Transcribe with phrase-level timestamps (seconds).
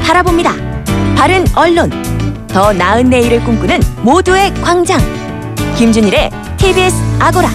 [0.00, 0.54] 바라봅니다.
[1.16, 1.90] 바른 언론,
[2.48, 5.00] 더 나은 내일을 꿈꾸는 모두의 광장.
[5.76, 7.48] 김준일의 TBS 아고라.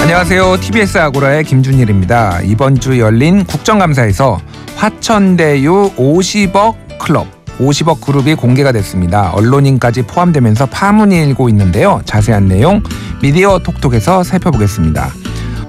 [0.00, 0.56] 안녕하세요.
[0.60, 2.40] TBS 아고라의 김준일입니다.
[2.42, 4.40] 이번 주 열린 국정감사에서
[4.76, 7.26] 화천대유 50억 클럽
[7.58, 9.30] 50억 그룹이 공개가 됐습니다.
[9.34, 12.00] 언론인까지 포함되면서 파문이 일고 있는데요.
[12.06, 12.82] 자세한 내용
[13.20, 15.12] 미디어 톡톡에서 살펴보겠습니다.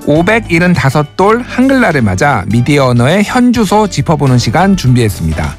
[0.05, 5.55] 575돌 한글날을 맞아 미디어 언어의 현주소 짚어보는 시간 준비했습니다.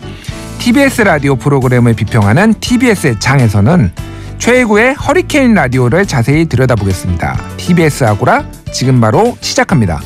[0.59, 3.93] TBS 라디오 프로그램을 비평하는 TBS의 장에서는
[4.39, 7.41] 최고의 허리케인 라디오를 자세히 들여다보겠습니다.
[7.57, 10.01] TBS 아고라 지금 바로 시작합니다.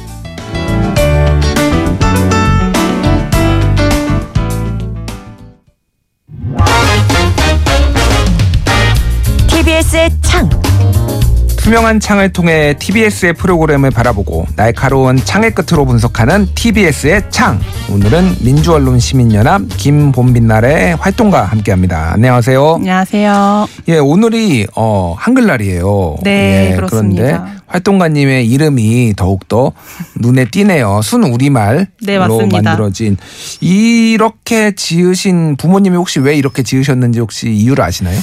[11.67, 17.59] 투명한 창을 통해 TBS의 프로그램을 바라보고 날카로운 창의 끝으로 분석하는 TBS의 창.
[17.91, 22.13] 오늘은 민주언론 시민연합 김봄빛날의 활동가 함께합니다.
[22.13, 22.75] 안녕하세요.
[22.77, 23.67] 안녕하세요.
[23.89, 26.19] 예, 오늘이 어, 한글날이에요.
[26.23, 27.23] 네, 예, 그렇습니다.
[27.25, 29.73] 그런데 활동가님의 이름이 더욱더
[30.21, 31.01] 눈에 띄네요.
[31.03, 32.17] 순 우리말로 네.
[32.17, 33.17] 만들어진
[33.61, 38.21] 이렇게 지으신 부모님이 혹시 왜 이렇게 지으셨는지 혹시 이유를 아시나요?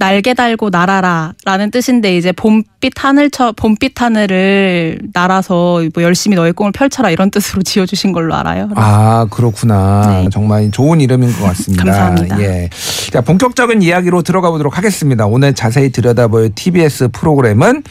[0.00, 7.10] 날개 달고 날아라라는 뜻인데 이제 봄빛 하늘처 봄빛 하늘을 날아서 뭐 열심히 너의 꿈을 펼쳐라
[7.10, 8.70] 이런 뜻으로 지어주신 걸로 알아요.
[8.76, 10.22] 아 그렇구나.
[10.22, 10.28] 네.
[10.32, 11.84] 정말 좋은 이름인 것 같습니다.
[11.84, 12.40] 감사합니다.
[12.40, 12.70] 예.
[13.12, 15.26] 자 본격적인 이야기로 들어가 보도록 하겠습니다.
[15.26, 17.82] 오늘 자세히 들여다볼 TBS 프로그램은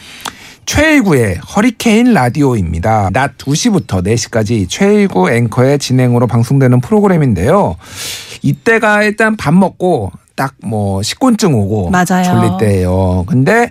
[0.66, 3.10] 최일구의 허리케인 라디오입니다.
[3.12, 7.76] 낮 2시부터 4시까지 최일구 앵커의 진행으로 방송되는 프로그램인데요.
[8.42, 12.24] 이때가 일단 밥 먹고 딱 뭐 식곤증 오고 맞아요.
[12.24, 13.24] 졸릴 때예요.
[13.26, 13.70] 근데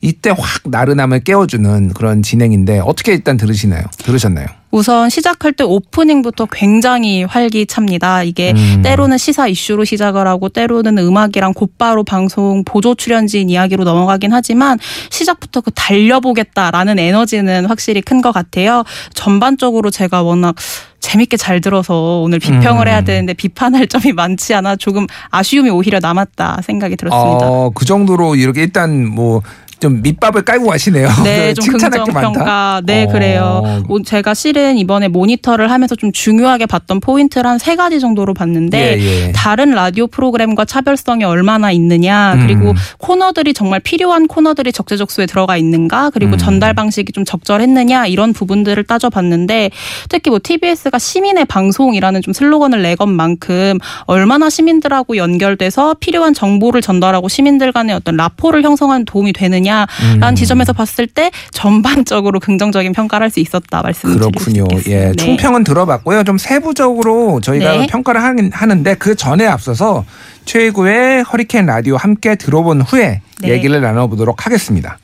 [0.00, 3.82] 이때 확 나른함을 깨워주는 그런 진행인데 어떻게 일단 들으시나요?
[3.98, 4.46] 들으셨나요?
[4.70, 8.22] 우선 시작할 때 오프닝부터 굉장히 활기찹니다.
[8.24, 8.82] 이게 음.
[8.82, 14.78] 때로는 시사 이슈로 시작을 하고 때로는 음악이랑 곧바로 방송 보조 출연진 이야기로 넘어가긴 하지만
[15.10, 18.82] 시작부터 그 달려보겠다라는 에너지는 확실히 큰 것 같아요.
[19.14, 20.56] 전반적으로 제가 워낙
[20.98, 22.88] 재밌게 잘 들어서 오늘 비평을 음.
[22.88, 27.46] 해야 되는데 비판할 점이 많지 않아 조금 아쉬움이 오히려 남았다 생각이 들었습니다.
[27.48, 29.40] 어, 그 정도로 이렇게 일단 뭐
[29.80, 31.08] 좀 밑밥을 깔고 가시네요.
[31.24, 32.04] 네, 좀 긍정.
[32.04, 32.80] 평가.
[32.84, 33.08] 네, 어.
[33.08, 33.82] 그래요.
[33.88, 38.98] 오, 제가 실은 이번에 모니터를 하면서 좀 중요하게 봤던 포인트를 한 세 가지 정도로 봤는데
[38.98, 39.32] 예, 예.
[39.32, 42.74] 다른 라디오 프로그램과 차별성이 얼마나 있느냐, 그리고 음.
[42.98, 46.38] 코너들이 정말 필요한 코너들이 적재적 소에 들어가 있는가, 그리고 음.
[46.38, 49.70] 전달 방식이 좀 적절했느냐 이런 부분들을 따져봤는데
[50.08, 57.28] 특히 뭐 TBS가 시민의 방송이라는 좀 슬로건을 내건 만큼 얼마나 시민들하고 연결돼서 필요한 정보를 전달하고
[57.28, 60.34] 시민들 간의 어떤 라포를 형성하는 도움이 되느냐 라는 음.
[60.34, 64.66] 지점에서 봤을 때 전반적으로 긍정적인 평가를 할 수 있었다 말씀드릴 수 그렇군요.
[64.86, 65.12] 예, 네.
[65.12, 66.24] 총평은 들어봤고요.
[66.24, 67.86] 좀 세부적으로 저희가 네.
[67.86, 70.06] 평가를 하긴 하는데 그 전에 앞서서
[70.46, 73.48] 최고의 허리케인 라디오 함께 들어본 후에 네.
[73.50, 74.98] 얘기를 나눠보도록 하겠습니다.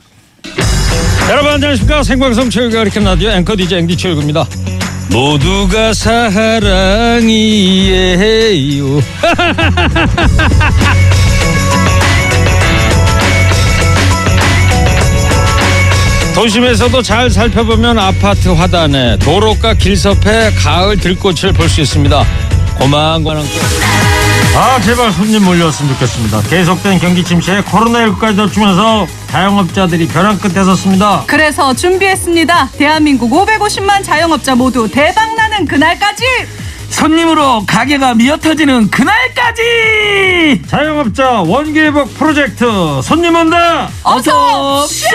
[1.31, 4.45] 여러분 안녕하십니까 생방송 최일구 가리킴 라디오 앵커 DJ 앵디 최일구입니다
[5.11, 7.25] 모두가 사랑이에요
[16.34, 22.25] 도심에서도 잘 살펴보면 아파트 화단에 도로가 길섭에 가을 들꽃을 볼 수 있습니다.
[22.78, 23.45] 고만고만
[24.56, 26.43] 아 제발 손님 몰려왔으면 좋겠습니다.
[26.43, 31.25] 계속된 경기 침체에 코로나19까지 덮치면서 자영업자들이 벼랑 끝에 섰습니다.
[31.27, 32.71] 그래서 준비했습니다.
[32.78, 36.25] 대한민국 550만 자영업자 모두 대박나는 그날까지
[36.94, 40.62] 손님으로 가게가 미어터지는 그날까지!
[40.66, 42.65] 자영업자 원기회복 프로젝트
[43.03, 43.88] 손님 온다!
[44.05, 45.06] 어서 쇼!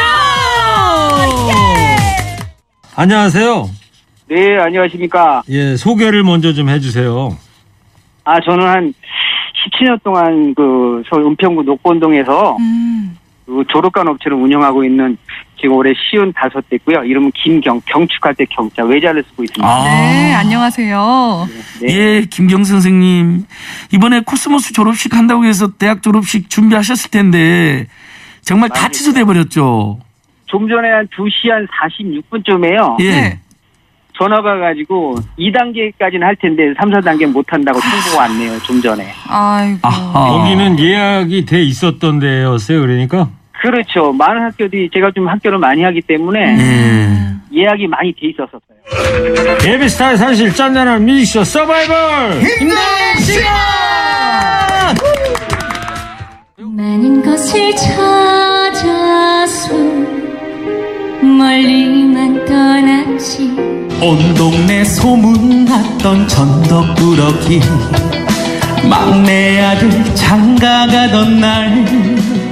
[2.95, 3.69] 안녕하세요.
[4.27, 5.41] 네, 안녕하십니까.
[5.49, 7.37] 예 소개를 먼저 좀 해주세요.
[8.25, 8.93] 아, 저는 한
[9.71, 15.17] 17년 동안 그 서울 은평구 녹본동에서 음, 그 졸업 가운 업체를 운영하고 있는
[15.59, 17.03] 지금 올해 쉰다섯 되고요.
[17.03, 19.67] 이름은 김경, 경축할 때 경자 외자를 쓰고 있습니다.
[19.67, 19.83] 아.
[19.83, 21.49] 네 안녕하세요.
[21.81, 21.87] 네.
[21.93, 23.45] 예, 김경 선생님.
[23.93, 27.87] 이번에 코스모스 졸업식 한다고 해서 대학 졸업식 준비하셨을 텐데
[28.41, 28.87] 정말 다.
[28.89, 29.99] 취소돼 버렸죠.
[30.45, 33.01] 좀 전에 한 2시 한 46분쯤에요.
[33.01, 33.11] 예.
[33.11, 33.39] 네.
[34.17, 38.59] 전화가 가지고 2단계까지는 할 텐데 3, 4단계 못 한다고 통보가 왔네요.
[38.63, 39.13] 좀 전에.
[39.27, 39.79] 아이고.
[39.83, 40.39] 아하.
[40.39, 43.29] 여기는 예약이 돼 있었던 데였어요 그러니까
[43.61, 44.13] 그렇죠.
[44.13, 47.61] 많은 학교들이 제가 좀 학교를 많이 하기 때문에 예.
[47.61, 48.59] 예약이 많이 돼 있었었어요.
[49.65, 51.95] 예비스타의 사실 짠짠한 뮤직쇼 서바이벌
[56.59, 59.73] 많은 것을 찾아서
[61.21, 63.51] 멀리만 떠났지
[64.01, 67.59] 온 동네 소문났던 전덕꾸러기
[68.89, 72.48] 막내 아들 장가 가던 날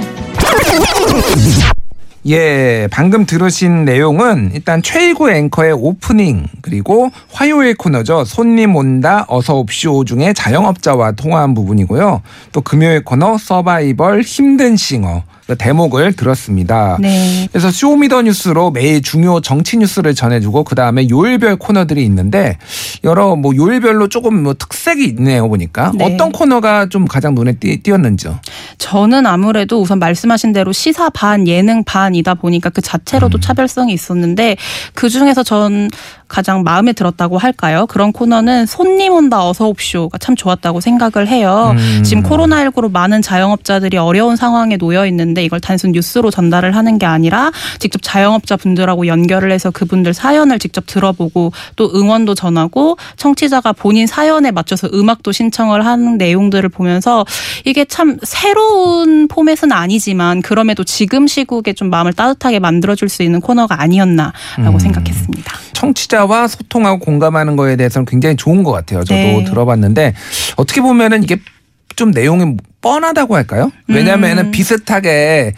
[2.26, 8.24] 예, 방금 들으신 내용은 일단 최일구 앵커의 오프닝 그리고 화요일 코너죠.
[8.24, 12.22] 손님 온다 어서 옵쇼 중에 자영업자와 통화한 부분이고요.
[12.52, 16.98] 또 금요일 코너 서바이벌 힘든 싱어 그 대목을 들었습니다.
[17.00, 17.48] 네.
[17.50, 22.58] 그래서 쇼미더뉴스로 매일 중요 정치 뉴스를 전해주고 그 다음에 요일별 코너들이 있는데
[23.04, 26.04] 여러 뭐 요일별로 조금 뭐 특색이 있네요 보니까 네.
[26.04, 28.40] 어떤 코너가 좀 가장 눈에 띄, 띄었는지요?
[28.78, 34.56] 저는 아무래도 우선 말씀하신 대로 시사 반 예능 반이다 보니까 그 자체로도 차별성이 있었는데
[34.94, 35.88] 그 중에서 전
[36.28, 37.86] 가장 마음에 들었다고 할까요?
[37.86, 41.74] 그런 코너는 손님 온다 어서 옵쇼가 참 좋았다고 생각을 해요.
[41.76, 42.02] 음.
[42.04, 47.50] 지금 코로나19로 많은 자영업자들이 어려운 상황에 놓여 있는데 이걸 단순 뉴스로 전달을 하는 게 아니라
[47.78, 54.50] 직접 자영업자 분들하고 연결을 해서 그분들 사연을 직접 들어보고 또 응원도 전하고 청취자가 본인 사연에
[54.50, 57.24] 맞춰서 음악도 신청을 하는 내용들을 보면서
[57.64, 63.80] 이게 참 새로운 포맷은 아니지만 그럼에도 지금 시국에 좀 마음을 따뜻하게 만들어줄 수 있는 코너가
[63.80, 64.78] 아니었나라고 음.
[64.78, 65.52] 생각했습니다.
[65.72, 69.04] 청취자 와 소통하고 공감하는 거에 대해서는 굉장히 좋은 것 같아요.
[69.04, 69.44] 저도 네.
[69.44, 70.14] 들어봤는데
[70.56, 71.38] 어떻게 보면은 이게
[71.96, 73.72] 좀 내용이 뻔하다고 할까요?
[73.88, 74.50] 왜냐하면은 음.
[74.50, 75.54] 비슷하게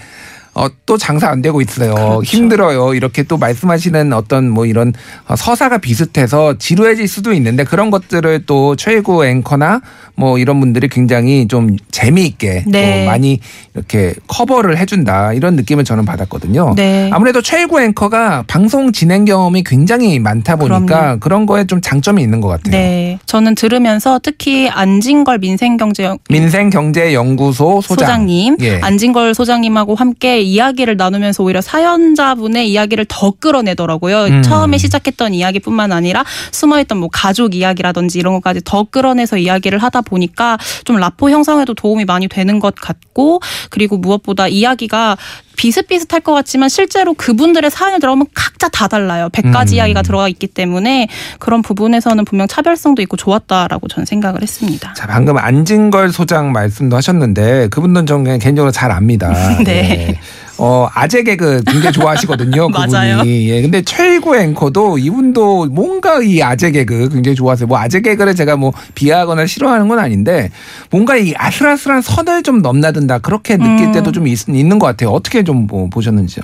[0.61, 1.95] 어, 또 장사 안 되고 있어요.
[1.95, 2.23] 그렇죠.
[2.23, 2.93] 힘들어요.
[2.93, 4.93] 이렇게 또 말씀하시는 어떤 뭐 이런
[5.27, 9.81] 어, 서사가 비슷해서 지루해질 수도 있는데 그런 것들을 또 최고 앵커나
[10.17, 13.05] 뭐 이런 분들이 굉장히 좀 재미있게 네.
[13.05, 13.41] 또 많이
[13.75, 16.75] 이렇게 커버를 해준다 이런 느낌을 저는 받았거든요.
[16.77, 17.09] 네.
[17.11, 21.21] 아무래도 최고 앵커가 방송 진행 경험이 굉장히 많다 보니까 그럼요.
[21.21, 22.73] 그런 거에 좀 장점이 있는 것 같아요.
[22.73, 28.07] 네, 저는 들으면서 특히 안진걸 민생경제 민생경제연구소 소장.
[28.07, 28.81] 소장님, 예.
[28.83, 34.25] 안진걸 소장님하고 함께 이야기를 나누면서 오히려 사연자분의 이야기를 더 끌어내더라고요.
[34.25, 34.43] 음.
[34.43, 40.59] 처음에 시작했던 이야기뿐만 아니라 숨어있던 뭐 가족 이야기라든지 이런 것까지 더 끌어내서 이야기를 하다 보니까
[40.85, 45.17] 좀 라포 형성에도 도움이 많이 되는 것 같고 그리고 무엇보다 이야기가
[45.61, 49.29] 비슷비슷할 것 같지만 실제로 그분들의 사연을 들어보면 각자 다 달라요.
[49.31, 49.75] 100가지 음.
[49.75, 51.07] 이야기가 들어가 있기 때문에
[51.39, 54.95] 그런 부분에서는 분명 차별성도 있고 좋았다라고 저는 생각을 했습니다.
[54.95, 59.35] 자, 방금 안진걸 소장 말씀도 하셨는데 그분은 저는 개인적으로 잘 압니다.
[59.63, 60.19] 네.
[60.63, 62.69] 어, 아재 개그 굉장히 좋아하시거든요.
[63.23, 63.49] 그분이.
[63.49, 63.63] 예.
[63.63, 67.67] 근데 최일구 앵커도 이분도 뭔가 이 아재 개그 굉장히 좋아하세요.
[67.67, 70.51] 뭐 아재 개그를 제가 뭐 비하하거나 싫어하는 건 아닌데
[70.91, 73.21] 뭔가 이 아슬아슬한 선을 좀 넘나든다.
[73.21, 73.93] 그렇게 느낄 음.
[73.93, 75.11] 때도 좀 있, 있는 것 같아요.
[75.11, 76.43] 어떻게 좀 뭐 보셨는지요?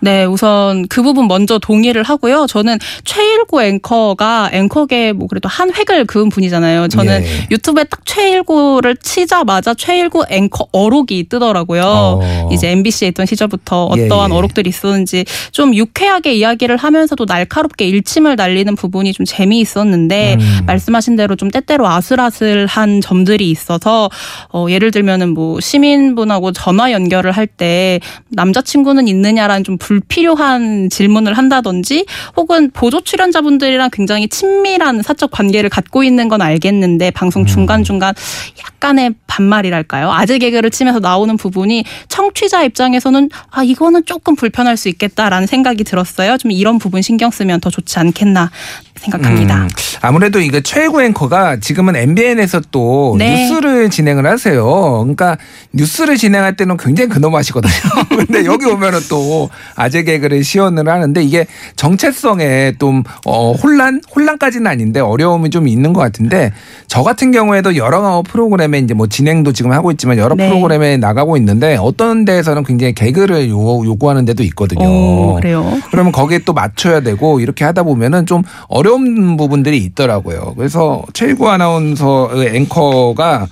[0.00, 2.46] 네, 우선 그 부분 먼저 동의를 하고요.
[2.48, 6.88] 저는 최일구 앵커가 앵커계 뭐 그래도 한 획을 그은 분이잖아요.
[6.88, 7.46] 저는 예.
[7.50, 11.82] 유튜브에 딱 최일구를 치자마자 최일구 앵커 어록이 뜨더라고요.
[11.84, 12.48] 어.
[12.52, 14.34] 이제 MBC에 있던 시절부터 예, 어떠한 예.
[14.34, 20.60] 어록들이 있었는지 좀 유쾌하게 이야기를 하면서도 날카롭게 일침을 날리는 부분이 좀 재미있었는데 음.
[20.66, 24.10] 말씀하신 대로 좀 때때로 아슬아슬한 점들이 있어서
[24.52, 28.00] 어, 예를 들면은 뭐 시민분하고 전화 연결을 할 때
[28.30, 32.06] 남자친구는 있느냐라는 좀 불필요한 질문을 한다든지
[32.36, 38.12] 혹은 보조 출연자분들이랑 굉장히 친밀한 사적 관계를 갖고 있는 건 알겠는데 방송 중간중간
[38.58, 40.10] 약간의 반말이랄까요?
[40.10, 46.36] 아재 개그를 치면서 나오는 부분이 청취자 입장에서는 아 이거는 조금 불편할 수 있겠다라는 생각이 들었어요.
[46.36, 48.50] 좀 이런 부분 신경 쓰면 더 좋지 않겠나
[48.98, 49.62] 생각합니다.
[49.64, 49.68] 음,
[50.00, 53.48] 아무래도 이거 최고 앵커가 지금은 MBN에서 또 네.
[53.48, 54.64] 뉴스를 진행을 하세요.
[54.64, 55.36] 그러니까
[55.72, 57.72] 뉴스를 진행할 때는 굉장히 근엄하시거든요.
[58.26, 65.00] 근데 여기 오면은 또 아재 개그를 시연을 하는데 이게 정체성에 좀 어, 혼란 혼란까지는 아닌데
[65.00, 66.52] 어려움이 좀 있는 것 같은데
[66.86, 70.48] 저 같은 경우에도 여러 프로그램에 이제 뭐 진행도 지금 하고 있지만 여러 네.
[70.48, 74.86] 프로그램에 나가고 있는데 어떤 데에서는 굉장히 개그를 요, 요구하는 데도 있거든요.
[74.86, 75.78] 오, 그래요.
[75.90, 80.54] 그러면 거기에 또 맞춰야 되고 이렇게 하다 보면은 좀 어려 운 부분들이 있더라고요.
[80.56, 83.46] 그래서 최일구 아나운서의 앵커가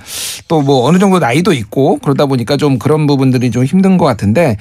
[0.49, 4.57] 또 뭐 어느 정도 나이도 있고 그러다 보니까 좀 그런 부분들이 좀 힘든 것 같은데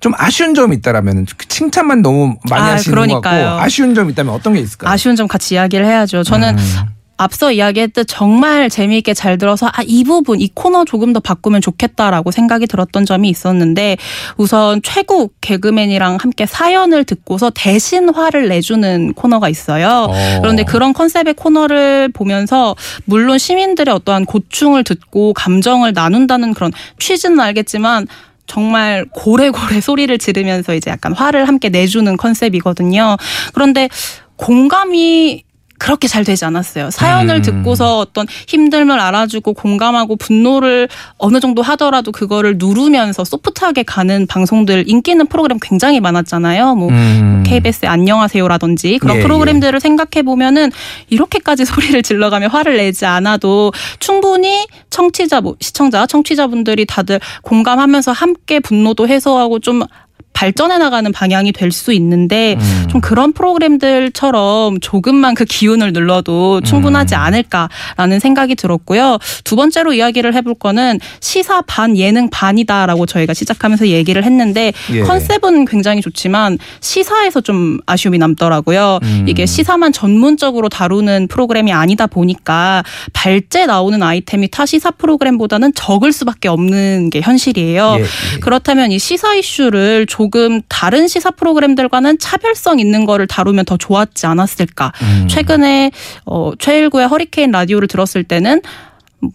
[0.00, 3.44] 좀 아쉬운 점이 있다라면 칭찬만 너무 많이 아, 하시는 것 그러니까요.
[3.46, 4.92] 같고 아쉬운 점이 있다면 어떤 게 있을까요?
[4.92, 6.22] 아쉬운 점 같이 이야기를 해야죠.
[6.24, 6.86] 저는 음.
[7.20, 12.30] 앞서 이야기했듯 정말 재미있게 잘 들어서 아, 이 부분, 이 코너 조금 더 바꾸면 좋겠다라고
[12.30, 13.98] 생각이 들었던 점이 있었는데
[14.38, 20.06] 우선 최국 개그맨이랑 함께 사연을 듣고서 대신 화를 내주는 코너가 있어요.
[20.08, 20.40] 어.
[20.40, 22.74] 그런데 그런 컨셉의 코너를 보면서
[23.04, 28.06] 물론 시민들의 어떠한 고충을 듣고 감정을 나눈다는 그런 취지는 알겠지만
[28.46, 33.18] 정말 고래고래 소리를 지르면서 이제 약간 화를 함께 내주는 컨셉이거든요.
[33.52, 33.90] 그런데
[34.36, 35.44] 공감이
[35.80, 36.90] 그렇게 잘 되지 않았어요.
[36.90, 37.42] 사연을 음.
[37.42, 45.12] 듣고서 어떤 힘듦을 알아주고 공감하고 분노를 어느 정도 하더라도 그거를 누르면서 소프트하게 가는 방송들 인기
[45.12, 46.74] 있는 프로그램 굉장히 많았잖아요.
[46.74, 47.42] 뭐 음.
[47.46, 50.70] KBS의 안녕하세요라든지 그런 예, 프로그램들을 생각해 보면은
[51.08, 59.08] 이렇게까지 소리를 질러가며 화를 내지 않아도 충분히 청취자 뭐 시청자 청취자분들이 다들 공감하면서 함께 분노도
[59.08, 59.82] 해소하고 좀
[60.40, 62.88] 발전해 나가는 방향이 될 수 있는데 음.
[62.90, 67.20] 좀 그런 프로그램들처럼 조금만 그 기운을 눌러도 충분하지 음.
[67.20, 69.18] 않을까라는 생각이 들었고요.
[69.44, 75.02] 두 번째로 이야기를 해볼 거는 시사 반 예능 반이다라고 저희가 시작하면서 얘기를 했는데 예.
[75.02, 78.98] 컨셉은 굉장히 좋지만 시사에서 좀 아쉬움이 남더라고요.
[79.02, 79.26] 음.
[79.28, 82.82] 이게 시사만 전문적으로 다루는 프로그램이 아니다 보니까
[83.12, 87.96] 발제 나오는 아이템이 타 시사 프로그램보다는 적을 수밖에 없는 게 현실이에요.
[87.98, 88.40] 예, 예.
[88.40, 90.29] 그렇다면 이 시사 이슈를 조금
[90.68, 94.92] 다른 시사 프로그램들과는 차별성 있는 거를 다루면 더 좋았지 않았을까.
[95.02, 95.28] 음.
[95.28, 95.90] 최근에
[96.26, 98.62] 어, 최일구의 허리케인 라디오를 들었을 때는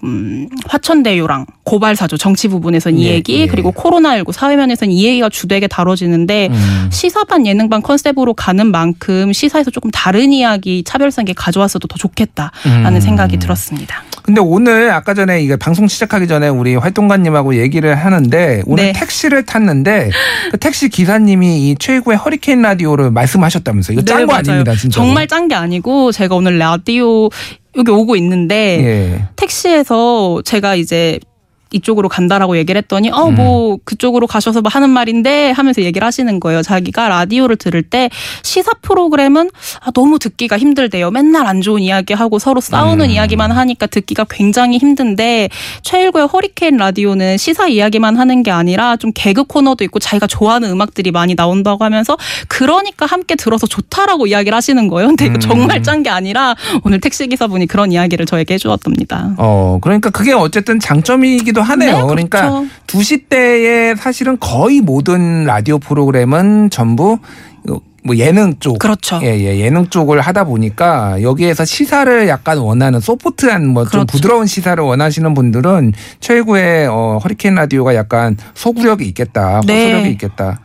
[0.04, 3.48] 음, 화천대유랑 고발사주 정치 부분에선 이 예, 얘기 예.
[3.48, 6.90] 그리고 코로나19 사회면에선 이 얘기가 주되게 다뤄지는데 음.
[6.92, 13.00] 시사반 예능반 컨셉으로 가는 만큼 시사에서 조금 다른 이야기 차별성 있게 가져왔어도 더 좋겠다라는 음.
[13.00, 14.04] 생각이 들었습니다.
[14.26, 18.92] 근데 오늘 아까 전에 이게 방송 시작하기 전에 우리 활동가님하고 얘기를 하는데 오늘 네.
[18.94, 20.10] 택시를 탔는데
[20.50, 24.34] 그 택시 기사님이 이 최고의 허리케인 라디오를 말씀하셨다면서 이거 짠 네, 거.
[24.34, 27.30] 아닙니다 진짜 정말 짠 게 아니고 제가 오늘 라디오
[27.78, 29.28] 여기 오고 있는데 예.
[29.36, 31.20] 택시에서 제가 이제
[31.72, 33.36] 이쪽으로 간다라고 얘기를 했더니 어 음.
[33.36, 36.62] 뭐 그쪽으로 가셔서 뭐 하는 말인데 하면서 얘기를 하시는 거예요.
[36.62, 38.10] 자기가 라디오를 들을 때
[38.44, 39.50] 시사 프로그램은
[39.82, 41.12] 아, 너무 듣기가 힘들대요.
[41.12, 43.10] 맨날 안 좋은 이야기 하고 서로 싸우는 음.
[43.12, 45.50] 이야기만 하니까 듣기가 굉장히 힘든데
[45.82, 51.12] 최일구의 허리케인 라디오는 시사 이야기만 하는 게 아니라 좀 개그 코너도 있고 자기가 좋아하는 음악들이
[51.12, 52.18] 많이 나온다고 하면서
[52.48, 55.08] 그러니까 함께 들어서 좋다라고 이야기를 하시는 거예요.
[55.08, 55.40] 근데 이거 음.
[55.40, 59.36] 정말 짠 게 아니라 오늘 택시 기사분이 그런 이야기를 저에게 해주었답니다.
[59.38, 61.98] 어, 그러니까 그게 어쨌든 장점이기도 하네요.
[61.98, 62.68] 네, 그러니까 그렇죠.
[62.88, 67.20] 2시 때에 사실은 거의 모든 라디오 프로그램은 전부
[68.06, 68.78] 뭐 예능 쪽.
[68.78, 69.20] 그렇죠.
[69.24, 74.06] 예, 예, 예능 쪽을 하다 보니까 여기에서 시사를 약간 원하는 소프트한 뭐좀 그렇죠.
[74.06, 79.62] 부드러운 시사를 원하시는 분들은 최고의 어, 허리케인 라디오가 약간 소구력이 있겠다.
[79.66, 79.86] 네.
[79.86, 80.60] 호소력이 있겠다.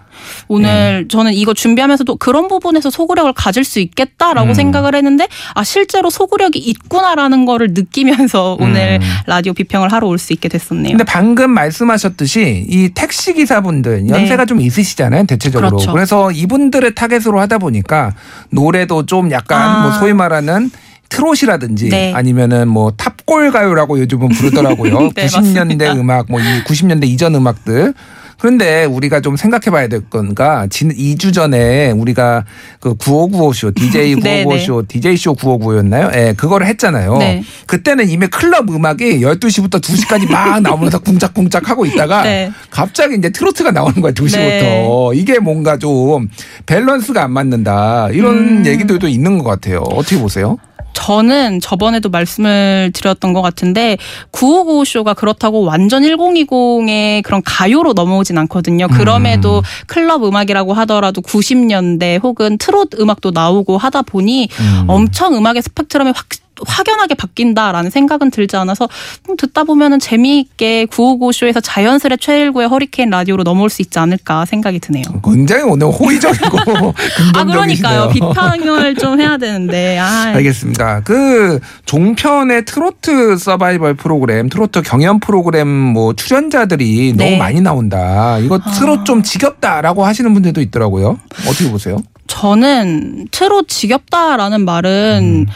[0.48, 4.54] 오늘 저는 이거 준비하면서도 그런 부분에서 소구력을 가질 수 있겠다라고 음.
[4.54, 9.08] 생각을 했는데 아 실제로 소구력이 있구나라는 거를 느끼면서 오늘 음.
[9.26, 10.90] 라디오 비평을 하러 올 수 있게 됐었네요.
[10.90, 14.46] 근데 방금 말씀하셨듯이 이 택시 기사분들 연세가 네.
[14.46, 15.92] 좀 있으시잖아요 대체적으로 그렇죠.
[15.92, 18.14] 그래서 이분들을 타겟으로 하다 보니까
[18.50, 19.82] 노래도 좀 약간 아.
[19.82, 20.70] 뭐 소위 말하는
[21.08, 22.12] 트롯이라든지 네.
[22.14, 25.10] 아니면은 뭐 탑골 가요라고 요즘은 부르더라고요.
[25.16, 25.92] 네, 90년대 맞습니다.
[25.94, 27.94] 음악 뭐이 90년대 이전 음악들
[28.40, 32.47] 그런데 우리가 좀 생각해 봐야 될 건가, 진 2주 전에 우리가
[32.80, 36.14] 그 9595쇼, DJ 네, 9595쇼, DJ쇼 9595였나요?
[36.16, 37.18] 예, 그거를 했잖아요.
[37.18, 37.42] 네.
[37.66, 42.50] 그때는 이미 클럽 음악이 12시부터 2시까지 막 나오면서 쿵짝쿵짝 하고 있다가 네.
[42.70, 44.32] 갑자기 이제 트로트가 나오는 거야, 2시부터.
[44.38, 45.11] 네.
[45.14, 46.30] 이게 뭔가 좀
[46.64, 48.09] 밸런스가 안 맞는다.
[48.11, 48.66] 이런 음.
[48.66, 49.80] 얘기들도 있는 것 같아요.
[49.80, 50.56] 어떻게 보세요?
[50.92, 53.97] 저는 저번에도 말씀을 드렸던 것 같은데
[54.32, 58.88] 9595쇼가 그렇다고 완전 1020의 그런 가요로 넘어오진 않거든요.
[58.88, 64.85] 그럼에도 클럽 음악이라고 하더라도 90년대 혹은 트롯 음악도 나오고 하다 보니 음.
[64.88, 66.26] 엄청 음악의 스펙트럼이 확
[66.66, 68.88] 확연하게 바뀐다라는 생각은 들지 않아서
[69.28, 75.02] 음, 듣다 보면은 재미있게 959쇼에서 자연스레 최일구의 허리케인 라디오로 넘어올 수 있지 않을까 생각이 드네요.
[75.24, 76.58] 굉장히 오늘 호의적이고
[77.34, 77.44] 아.
[77.44, 78.08] 그러니까요.
[78.10, 79.98] 비판을 좀 해야 되는데.
[79.98, 81.00] 아, 알겠습니다.
[81.02, 87.24] 그 종편의 트로트 서바이벌 프로그램, 트로트 경연 프로그램 뭐 출연자들이 네.
[87.24, 88.38] 너무 많이 나온다.
[88.38, 91.18] 이거 트롯 좀 지겹다라고 하시는 분들도 있더라고요.
[91.48, 91.96] 어떻게 보세요?
[92.26, 95.46] 저는 트롯 지겹다라는 말은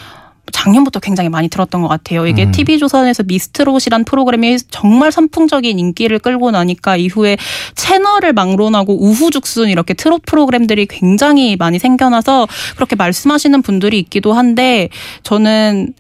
[0.55, 2.29] 작년부터 굉장히 많이 들었던 것 같아요.
[2.29, 2.53] 이게 음.
[2.53, 7.37] TV조선에서 미스트롯이란 프로그램이 정말 선풍적인 인기를 끌고 나니까 이후에
[7.75, 12.47] 채널을 막론하고 우후죽순 이렇게 트롯 프로그램들이 굉장히 많이 생겨나서
[12.77, 14.91] 그렇게 말씀하시는 분들이 있기도 한데
[15.25, 15.93] 저는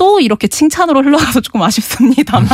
[0.00, 2.48] 또 이렇게 칭찬으로 흘러가서 조금 아쉽습니다만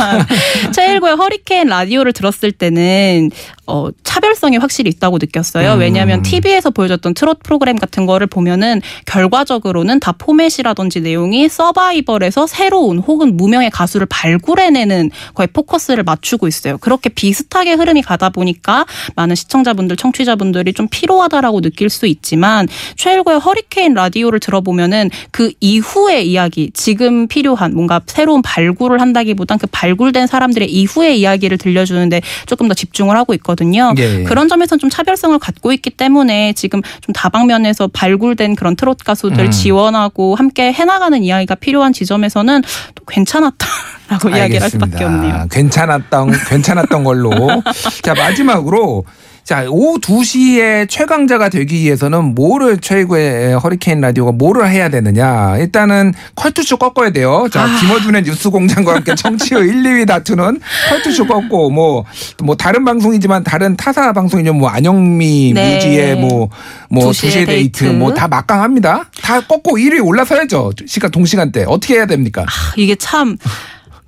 [0.75, 3.31] 최일구의 허리케인 라디오를 들었을 때는
[3.67, 5.75] 어 차별성이 확실히 있다고 느꼈어요.
[5.75, 5.79] 음.
[5.79, 13.37] 왜냐하면 TV에서 보여줬던 트롯 프로그램 같은 거를 보면은 결과적으로는 다 포맷이라든지 내용이 서바이벌에서 새로운 혹은
[13.37, 16.77] 무명의 가수를 발굴해내는 거에 포커스를 맞추고 있어요.
[16.77, 18.85] 그렇게 비슷하게 흐름이 가다 보니까
[19.15, 26.71] 많은 시청자분들, 청취자분들이 좀 피로하다라고 느낄 수 있지만 최일구의 허리케인 라디오를 들어보면은 그 이후의 이야기,
[26.73, 33.15] 지금 필요한 뭔가 새로운 발굴을 한다기보단 그 발굴된 사람들의 이후의 이야기를 들려주는데 조금 더 집중을
[33.15, 33.93] 하고 있거든요.
[33.99, 34.23] 예.
[34.23, 39.51] 그런 점에서는 좀 차별성을 갖고 있기 때문에 지금 좀 다방면에서 발굴된 그런 트롯 가수들 음.
[39.51, 42.63] 지원하고 함께 해나가는 이야기가 필요한 지점에서는
[42.95, 43.67] 또 괜찮았다
[44.09, 45.45] 라고 이야기를 할 수밖에 없네요.
[45.51, 47.31] 괜찮았던 괜찮았던 걸로.
[48.01, 49.05] 자 마지막으로
[49.47, 55.55] 자 오후 2시에 최강자가 되기 위해서는 뭐를 최고의 허리케인 라디오가 뭐를 해야 되느냐.
[55.57, 57.47] 일단은 컬투쇼 꺾어야 돼요.
[57.49, 57.79] 자 아.
[57.79, 62.03] 김어준의 뉴스 공장과 함께 청취율 1, 2위 다투는 컬투쇼 꺾고 뭐
[62.43, 65.75] 뭐 다른 방송이지만 다른 타사 방송이면 뭐 안영미 네.
[65.75, 66.49] 뮤지의 뭐뭐
[66.89, 67.93] 뭐 두시의 2시의 데이트, 데이트.
[67.95, 69.05] 뭐 다 막강합니다.
[69.21, 70.71] 다 꺾고 1위 올라서야죠.
[70.87, 72.45] 시간 동시간대 어떻게 해야 됩니까?
[72.75, 73.37] 이게 참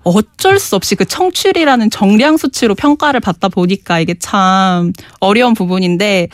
[0.10, 6.30] 어쩔 수 없이 그 청취율이라는 정량 수치로 평가를 받다 보니까 이게 참 어려운 부분인데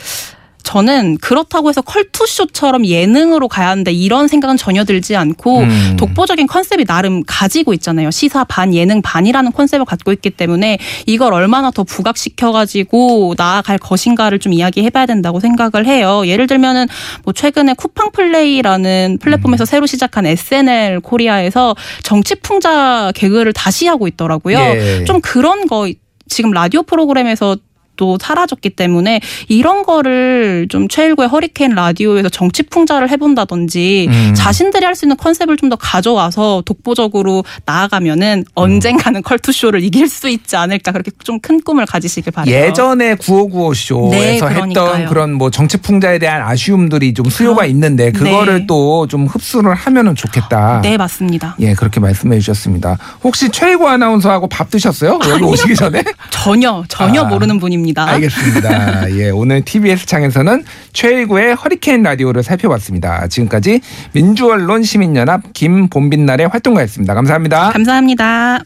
[0.66, 5.96] 저는 그렇다고 해서 컬투쇼처럼 예능으로 가야 한다 이런 생각은 전혀 들지 않고 음.
[5.96, 8.10] 독보적인 컨셉이 나름 가지고 있잖아요.
[8.10, 14.40] 시사 반 예능 반이라는 컨셉을 갖고 있기 때문에 이걸 얼마나 더 부각시켜 가지고 나아갈 것인가를
[14.40, 16.24] 좀 이야기해 봐야 된다고 생각을 해요.
[16.26, 16.88] 예를 들면은
[17.22, 19.66] 뭐 최근에 쿠팡 플레이라는 플랫폼에서 음.
[19.66, 24.58] 새로 시작한 SNL 코리아에서 정치 풍자 개그를 다시 하고 있더라고요.
[24.58, 25.04] 예.
[25.04, 25.88] 좀 그런 거
[26.28, 27.56] 지금 라디오 프로그램에서
[27.96, 34.34] 또 사라졌기 때문에 이런 거를 좀 최일구의 허리케인 라디오에서 정치 풍자를 해본다든지 음.
[34.34, 40.56] 자신들이 할 수 있는 컨셉을 좀 더 가져와서 독보적으로 나아가면은 언젠가는 컬투쇼를 이길 수 있지
[40.56, 42.54] 않을까 그렇게 좀 큰 꿈을 가지시길 바래요.
[42.54, 45.06] 예전에 9595 쇼에서 네, 했던.
[45.06, 48.66] 그런 뭐 정치 풍자에 대한 아쉬움들이 좀 수요가 아, 있는데 그거를 네.
[48.66, 50.80] 또좀 흡수를 하면은 좋겠다.
[50.82, 51.56] 네 맞습니다.
[51.60, 52.96] 예, 그렇게 말씀해 주셨습니다.
[53.22, 55.18] 혹시 최일구 아나운서하고 밥 드셨어요?
[55.28, 56.02] 여기 오시기 전에?
[56.30, 57.85] 전혀 전혀 아, 모르는 분입니다.
[57.94, 59.10] 알겠습니다.
[59.16, 63.28] 예, 오늘 TBS 창에서는 최일구의 허리케인 라디오를 살펴봤습니다.
[63.28, 63.80] 지금까지
[64.12, 67.14] 민주언론 시민연합 김본빈날의 활동가였습니다.
[67.14, 67.70] 감사합니다.
[67.70, 68.60] 감사합니다.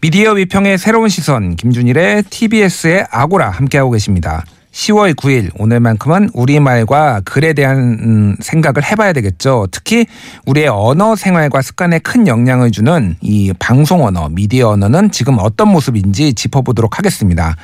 [0.00, 4.44] 미디어 비평의 새로운 시선 김준일의 TBS의 아고라 함께하고 계십니다.
[4.72, 9.66] 10월 9일 오늘만큼은 우리말과 글에 대한 음, 생각을 해봐야 되겠죠.
[9.70, 10.06] 특히
[10.46, 16.32] 우리의 언어 생활과 습관에 큰 영향을 주는 이 방송 언어, 미디어 언어는 지금 어떤 모습인지
[16.32, 17.54] 짚어보도록 하겠습니다.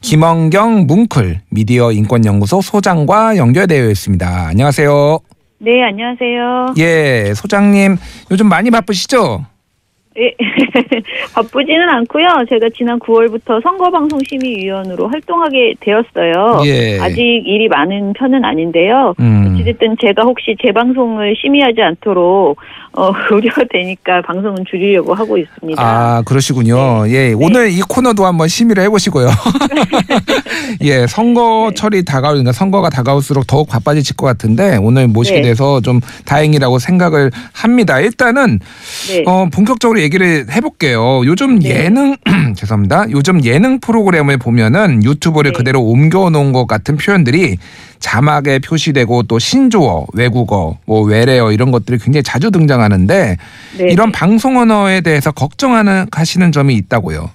[0.00, 4.46] 김원경 뭉클 미디어 인권연구소 소장과 연결되어 있습니다.
[4.48, 5.18] 안녕하세요.
[5.60, 6.74] 네, 안녕하세요.
[6.78, 7.96] 예, 소장님
[8.30, 9.44] 요즘 많이 바쁘시죠?
[10.16, 10.32] 예,
[11.34, 12.26] 바쁘지는 않고요.
[12.48, 16.62] 제가 지난 9월부터 선거방송심의위원으로 활동하게 되었어요.
[16.66, 17.00] 예.
[17.00, 19.14] 아직 일이 많은 편은 아닌데요.
[19.18, 19.53] 음.
[19.64, 22.58] 어찌됐든 제가 혹시 제 방송을 심의하지 않도록
[22.92, 25.82] 어, 우려가 되니까 방송은 줄이려고 하고 있습니다.
[25.82, 27.08] 아, 그러시군요.
[27.08, 29.28] 예, 오늘 이 코너도 한번 심의를 해보시고요.
[30.82, 35.48] 예, 선거철이 다가오니까 선거가 다가올수록 더욱 바빠지실 것 같은데 오늘 모시게 네.
[35.48, 37.98] 돼서 좀 다행이라고 생각을 합니다.
[38.00, 38.60] 일단은
[39.08, 39.24] 네.
[39.26, 41.22] 어, 본격적으로 얘기를 해볼게요.
[41.24, 41.84] 요즘 네.
[41.84, 42.16] 예능
[42.56, 43.06] 죄송합니다.
[43.10, 45.56] 요즘 예능 프로그램을 보면은 유튜브를 네.
[45.56, 47.56] 그대로 옮겨놓은 것 같은 표현들이
[47.98, 53.36] 자막에 표시되고 또 신조어, 외국어, 뭐 외래어 이런 것들이 굉장히 자주 등장하는데
[53.78, 53.88] 네.
[53.88, 57.30] 이런 방송 언어에 대해서 걱정하는 하시는 점이 있다고요.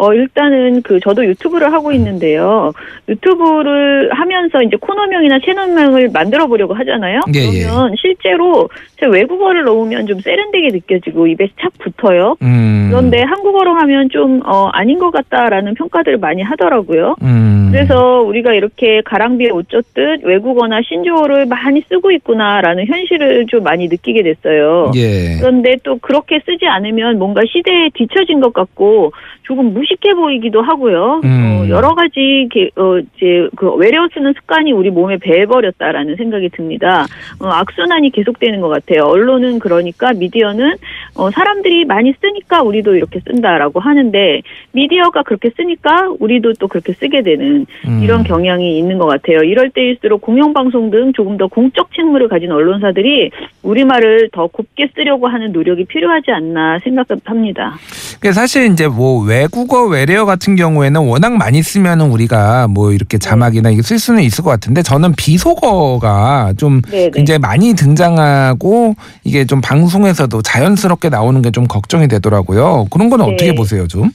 [0.00, 2.72] 어, 일단은 그 저도 유튜브를 하고 있는데요.
[3.06, 7.20] 유튜브를 하면서 이제 코너명이나 채널명을 만들어 보려고 하잖아요.
[7.34, 7.64] 예, 예.
[7.64, 12.36] 그러면 실제로 제 외국어를 넣으면 좀 세련되게 느껴지고 입에 착 붙어요.
[12.40, 12.88] 음.
[12.88, 17.16] 그런데 한국어로 하면 좀 어, 아닌 것 같다라는 평가들을 많이 하더라고요.
[17.22, 17.68] 음.
[17.70, 24.22] 그래서 우리가 이렇게 가랑비에 옷 젖듯 외국어나 신조어를 많이 쓰고 있구나라는 현실을 좀 많이 느끼게
[24.22, 24.92] 됐어요.
[24.96, 25.36] 예.
[25.38, 29.12] 그런데 또 그렇게 쓰지 않으면 뭔가 시대에 뒤처진 것 같고
[29.50, 31.22] 조금 무식해 보이기도 하고요.
[31.24, 31.58] 음.
[31.64, 37.04] 어, 여러 가지 게, 어, 이제 그 외래어 쓰는 습관이 우리 몸에 배해버렸다라는 생각이 듭니다.
[37.40, 39.02] 어, 악순환이 계속되는 것 같아요.
[39.06, 40.76] 언론은 그러니까 미디어는
[41.16, 47.22] 어, 사람들이 많이 쓰니까 우리도 이렇게 쓴다라고 하는데 미디어가 그렇게 쓰니까 우리도 또 그렇게 쓰게
[47.22, 48.00] 되는 음.
[48.04, 49.42] 이런 경향이 있는 것 같아요.
[49.42, 53.32] 이럴 때일수록 공영방송 등 조금 더 공적 책무를 가진 언론사들이
[53.64, 57.74] 우리말을 더 곱게 쓰려고 하는 노력이 필요하지 않나 생각합니다.
[58.14, 63.70] 그게 사실 이제 뭐외 국어 외래어 같은 경우에는 워낙 많이 쓰면은 우리가 뭐 이렇게 자막이나
[63.70, 67.10] 이게 쓸 수는 있을 것 같은데 저는 비속어가 좀 네네.
[67.12, 72.86] 굉장히 많이 등장하고 이게 좀 방송에서도 자연스럽게 나오는 게 좀 걱정이 되더라고요.
[72.90, 73.54] 그런 건 어떻게 네.
[73.56, 74.10] 보세요, 좀?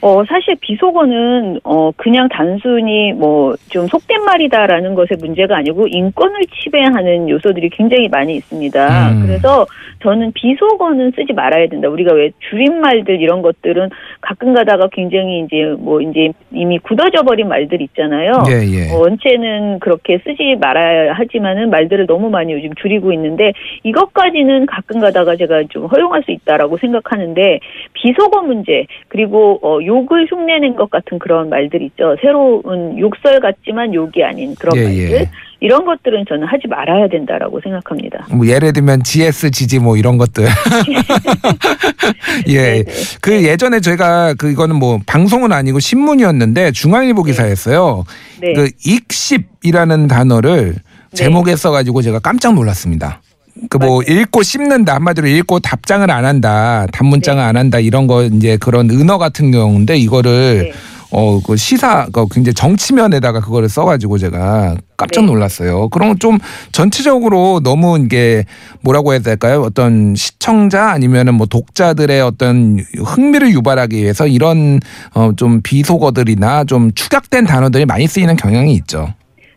[0.00, 7.28] 어, 사실 비속어는, 어, 그냥 단순히 뭐, 좀 속된 말이다라는 것의 문제가 아니고, 인권을 침해하는
[7.28, 9.10] 요소들이 굉장히 많이 있습니다.
[9.10, 9.26] 음.
[9.26, 9.66] 그래서
[10.02, 11.88] 저는 비속어는 쓰지 말아야 된다.
[11.88, 13.88] 우리가 왜 줄임말들 이런 것들은
[14.20, 18.32] 가끔 가다가 굉장히 이제 뭐, 이제 이미 굳어져 버린 말들 있잖아요.
[18.48, 18.92] 예, 예.
[18.92, 25.36] 어, 원체는 그렇게 쓰지 말아야 하지만은 말들을 너무 많이 요즘 줄이고 있는데 이것까지는 가끔 가다가
[25.36, 27.60] 제가 좀 허용할 수 있다라고 생각하는데
[27.94, 32.16] 비속어 문제 그리고 어, 욕을 흉내낸 것 같은 그런 말들 있죠.
[32.20, 35.30] 새로운 욕설 같지만 욕이 아닌 그런 예, 말들 예.
[35.60, 38.26] 이런 것들은 저는 하지 말아야 된다라고 생각합니다.
[38.30, 40.44] 뭐 예를 들면 GS, GG 뭐 이런 것들.
[42.48, 42.58] 예.
[42.58, 42.84] 네네.
[43.22, 48.04] 그 예전에 저희가 그 이거는 뭐 방송은 아니고 신문이었는데 중앙일보 기사였어요.
[48.40, 48.52] 네.
[48.52, 50.74] 그 익십이라는 단어를
[51.14, 53.22] 제목에 써가지고 제가 깜짝 놀랐습니다.
[53.70, 58.56] 그 뭐 읽고 씹는다 한마디로 읽고 답장을 안 한다 단문장을 안 한다 이런 거 이제
[58.58, 60.72] 그런 은어 같은 경우인데 이거를 네.
[61.10, 65.26] 어그 시사 그 굉장히 정치면에다가 그거를 써가지고 제가 깜짝 네.
[65.28, 65.88] 놀랐어요.
[65.88, 66.38] 그럼 좀
[66.72, 68.44] 전체적으로 너무 이게
[68.82, 69.62] 뭐라고 해야 될까요?
[69.62, 74.80] 어떤 시청자 아니면은 뭐 독자들의 어떤 흥미를 유발하기 위해서 이런
[75.14, 79.14] 어좀 비속어들이나 좀 축약된 단어들이 많이 쓰이는 경향이 있죠.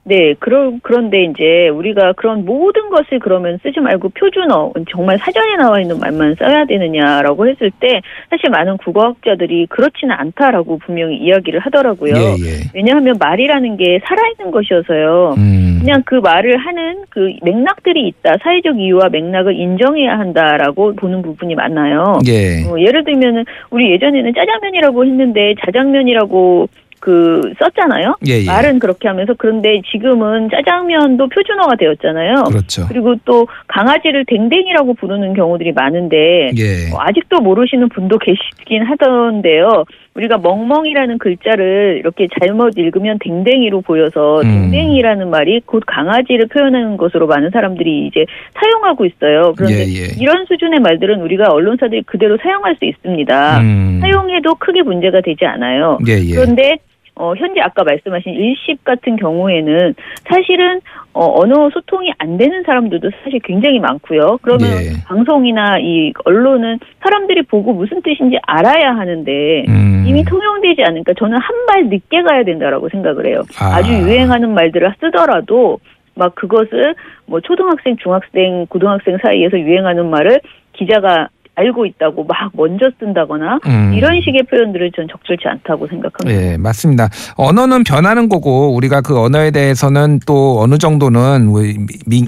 [0.10, 5.80] 네, 그러, 그런데 이제 우리가 그런 모든 것을 그러면 쓰지 말고 표준어, 정말 사전에 나와
[5.80, 12.16] 있는 말만 써야 되느냐라고 했을 때 사실 많은 국어학자들이 그렇지는 않다라고 분명히 이야기를 하더라고요.
[12.16, 12.70] 예, 예.
[12.74, 15.36] 왜냐하면 말이라는 게 살아있는 것이어서요.
[15.38, 15.78] 음.
[15.80, 18.38] 그냥 그 말을 하는 그 맥락들이 있다.
[18.42, 22.18] 사회적 이유와 맥락을 인정해야 한다라고 보는 부분이 많아요.
[22.28, 22.68] 예.
[22.68, 26.68] 어, 예를 들면은 우리 예전에는 짜장면이라고 했는데 자장면이라고
[27.00, 28.16] 그 썼잖아요.
[28.28, 28.46] 예, 예.
[28.46, 32.44] 말은 그렇게 하면서 그런데 지금은 짜장면도 표준어가 되었잖아요.
[32.46, 32.86] 그렇죠.
[32.88, 36.92] 그리고 또 강아지를 댕댕이라고 부르는 경우들이 많은데 예.
[36.94, 39.86] 어, 아직도 모르시는 분도 계시긴 하던데요.
[40.20, 44.72] 우리가 멍멍이라는 글자를 이렇게 잘못 읽으면 댕댕이로 보여서 음.
[44.72, 48.26] 댕댕이라는 말이 곧 강아지를 표현하는 것으로 많은 사람들이 이제
[48.60, 49.54] 사용하고 있어요.
[49.56, 50.22] 그런데 예, 예.
[50.22, 53.60] 이런 수준의 말들은 우리가 언론사들이 그대로 사용할 수 있습니다.
[53.62, 54.00] 음.
[54.02, 55.98] 사용해도 크게 문제가 되지 않아요.
[56.08, 56.36] 예, 예.
[56.36, 56.78] 그런데
[57.20, 59.94] 어, 현재 아까 말씀하신 일십 같은 경우에는
[60.30, 60.80] 사실은
[61.14, 64.40] 어, 언어 소통이 안 되는 사람들도 사실 굉장히 많고요.
[64.42, 65.04] 그러면 예.
[65.06, 70.06] 방송이나 이 언론은 사람들이 보고 무슨 뜻인지 알아야 하는데 음.
[70.08, 73.44] 이미 통용되지 않으니까 저는 한 발 늦게 가야 된다라고 생각을 해요.
[73.62, 73.76] 아.
[73.76, 73.84] 아.
[73.84, 75.78] 주 유행하는 말들을 쓰더라도
[76.16, 76.96] 막 그것을
[77.28, 80.40] 뭐 초등학생, 중학생, 고등학생 사이에서 유행하는 말을
[80.74, 81.28] 기자가
[81.60, 83.94] 알고 있다고 막 먼저 쓴다거나 음.
[83.94, 86.32] 이런 식의 표현들을 전 적절치 않다고 생각합니다.
[86.32, 87.10] 예, 맞습니다.
[87.36, 91.54] 언어는 변하는 거고 우리가 그 언어에 대해서는 또 어느 정도는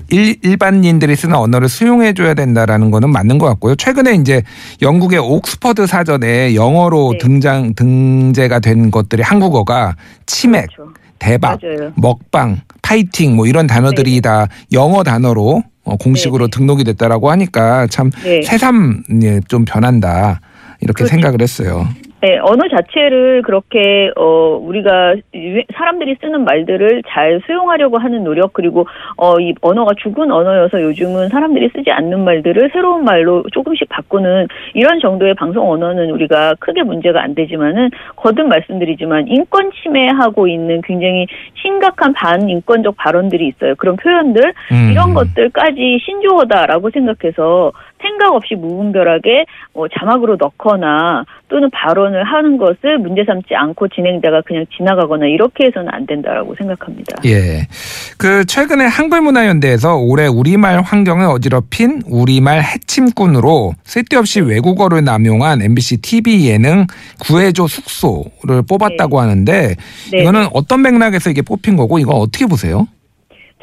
[0.09, 3.75] 일, 일반인들이 쓰는 언어를 수용해 줘야 된다라는 거는 맞는 것 같고요.
[3.75, 4.41] 최근에 이제
[4.81, 7.17] 영국의 옥스퍼드 사전에 영어로 네.
[7.19, 10.93] 등장 등재가 된 것들이 한국어가 치맥, 그렇죠.
[11.21, 11.93] 대박, 맞아요.
[11.95, 16.57] 먹방, 파이팅 뭐 이런 단어들이 다 영어 단어로 어, 공식으로 네, 네.
[16.57, 18.41] 등록이 됐다라고 하니까 참 네.
[18.41, 20.41] 새삼 예, 좀 변한다
[20.81, 21.11] 이렇게 그렇죠.
[21.11, 21.87] 생각을 했어요.
[22.21, 25.15] 네, 언어 자체를 그렇게 어 우리가
[25.75, 28.85] 사람들이 쓰는 말들을 잘 수용하려고 하는 노력 그리고
[29.17, 35.33] 어이 언어가 죽은 언어여서 요즘은 사람들이 쓰지 않는 말들을 새로운 말로 조금씩 바꾸는 이런 정도의
[35.33, 42.97] 방송 언어는 우리가 크게 문제가 안 되지만은 거듭 말씀드리지만 인권 침해하고 있는 굉장히 심각한 반인권적
[42.97, 43.73] 발언들이 있어요.
[43.75, 44.91] 그런 표현들 음.
[44.91, 53.23] 이런 것들까지 신조어다라고 생각해서 생각 없이 무분별하게 뭐 자막으로 넣거나 또는 발언을 하는 것을 문제
[53.25, 57.21] 삼지 않고 진행자가 그냥 지나가거나 이렇게 해서는 안 된다라고 생각합니다.
[57.25, 57.67] 예.
[58.17, 66.85] 그 최근에 한글문화연대에서 올해 우리말 환경을 어지럽힌 우리말 해침꾼으로 쓸데없이 외국어를 남용한 MBC TV 예능
[67.19, 69.75] 구해줘 숙소를 뽑았다고 하는데
[70.11, 70.21] 네.
[70.21, 72.87] 이거는 어떤 맥락에서 이게 뽑힌 거고 이거 어떻게 보세요?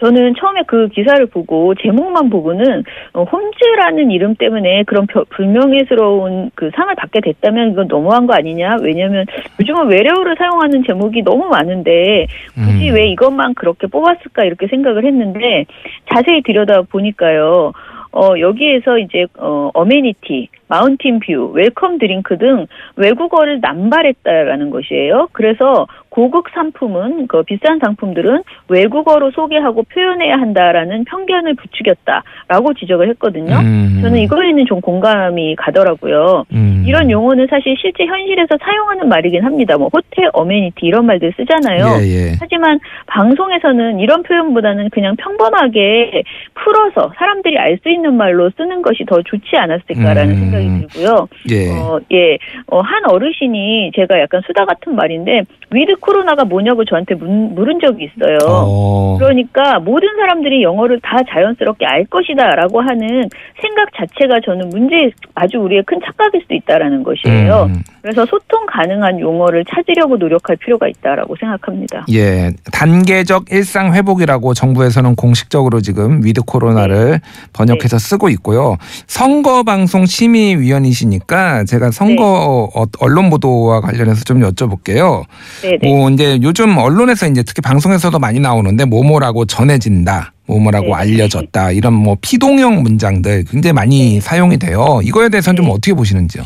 [0.00, 2.84] 저는 처음에 그 기사를 보고 제목만 보고는
[3.14, 8.76] 어, 홈즈라는 이름 때문에 그런 벼- 불명예스러운 그 상을 받게 됐다면 이건 너무한 거 아니냐?
[8.82, 9.26] 왜냐하면
[9.60, 12.94] 요즘은 외래어를 사용하는 제목이 너무 많은데 굳이 음.
[12.94, 15.64] 왜 이것만 그렇게 뽑았을까 이렇게 생각을 했는데
[16.12, 17.72] 자세히 들여다 보니까요.
[18.10, 25.28] 어, 여기에서 이제, 어, amenity, mountain view, welcome drink 등 외국어를 남발했다라는 것이에요.
[25.32, 25.86] 그래서
[26.18, 33.54] 고급 상품은 그 비싼 상품들은 외국어로 소개하고 표현해야 한다라는 편견을 부추겼다라고 지적을 했거든요.
[33.54, 34.00] 음.
[34.02, 36.44] 저는 이거에는 좀 공감이 가더라고요.
[36.52, 36.82] 음.
[36.84, 39.78] 이런 용어는 사실 실제 현실에서 사용하는 말이긴 합니다.
[39.78, 42.02] 뭐 호텔 어메니티 이런 말들 쓰잖아요.
[42.02, 42.32] 예, 예.
[42.40, 49.22] 하지만 방송에서는 이런 표현보다는 그냥 평범하게 풀어서 사람들이 알 수 있는 말로 쓰는 것이 더
[49.22, 50.40] 좋지 않았을까라는 음.
[50.40, 51.28] 생각이 들고요.
[51.52, 51.70] 예.
[51.78, 52.36] 어, 예.
[52.66, 58.08] 어, 한 어르신이 제가 약간 수다 같은 말인데 with 코로나가 뭐냐고 저한테 문- 물은 적이
[58.08, 58.38] 있어요.
[58.48, 59.16] 어.
[59.18, 63.28] 그러니까 모든 사람들이 영어를 다 자연스럽게 알 것이다라고 하는
[63.60, 67.64] 생각 자체가 저는 문제 아주 우리의 큰 착각일 수 있다라는 것이에요.
[67.68, 67.82] 음.
[68.00, 72.06] 그래서 소통 가능한 용어를 찾으려고 노력할 필요가 있다라고 생각합니다.
[72.12, 77.20] 예, 단계적 일상 회복이라고 정부에서는 공식적으로 지금 with 코로나를
[77.52, 78.76] 번역해서 쓰고 있고요.
[79.06, 85.24] 선거 방송 심의위원이시니까 제가 선거 어, 언론 보도와 관련해서 좀 여쭤볼게요.
[85.62, 85.87] 네, 네.
[85.88, 90.32] 뭐 이제 요즘 언론에서 이제 특히 방송에서도 많이 나오는데 뭐뭐라고 전해진다.
[90.46, 90.92] 뭐뭐라고 네.
[90.94, 95.00] 알려졌다 이런 뭐 피동형 문장들 굉장히 많이 사용이 돼요.
[95.02, 95.72] 이거에 대해서는 좀 네.
[95.72, 96.42] 어떻게 보시는지요?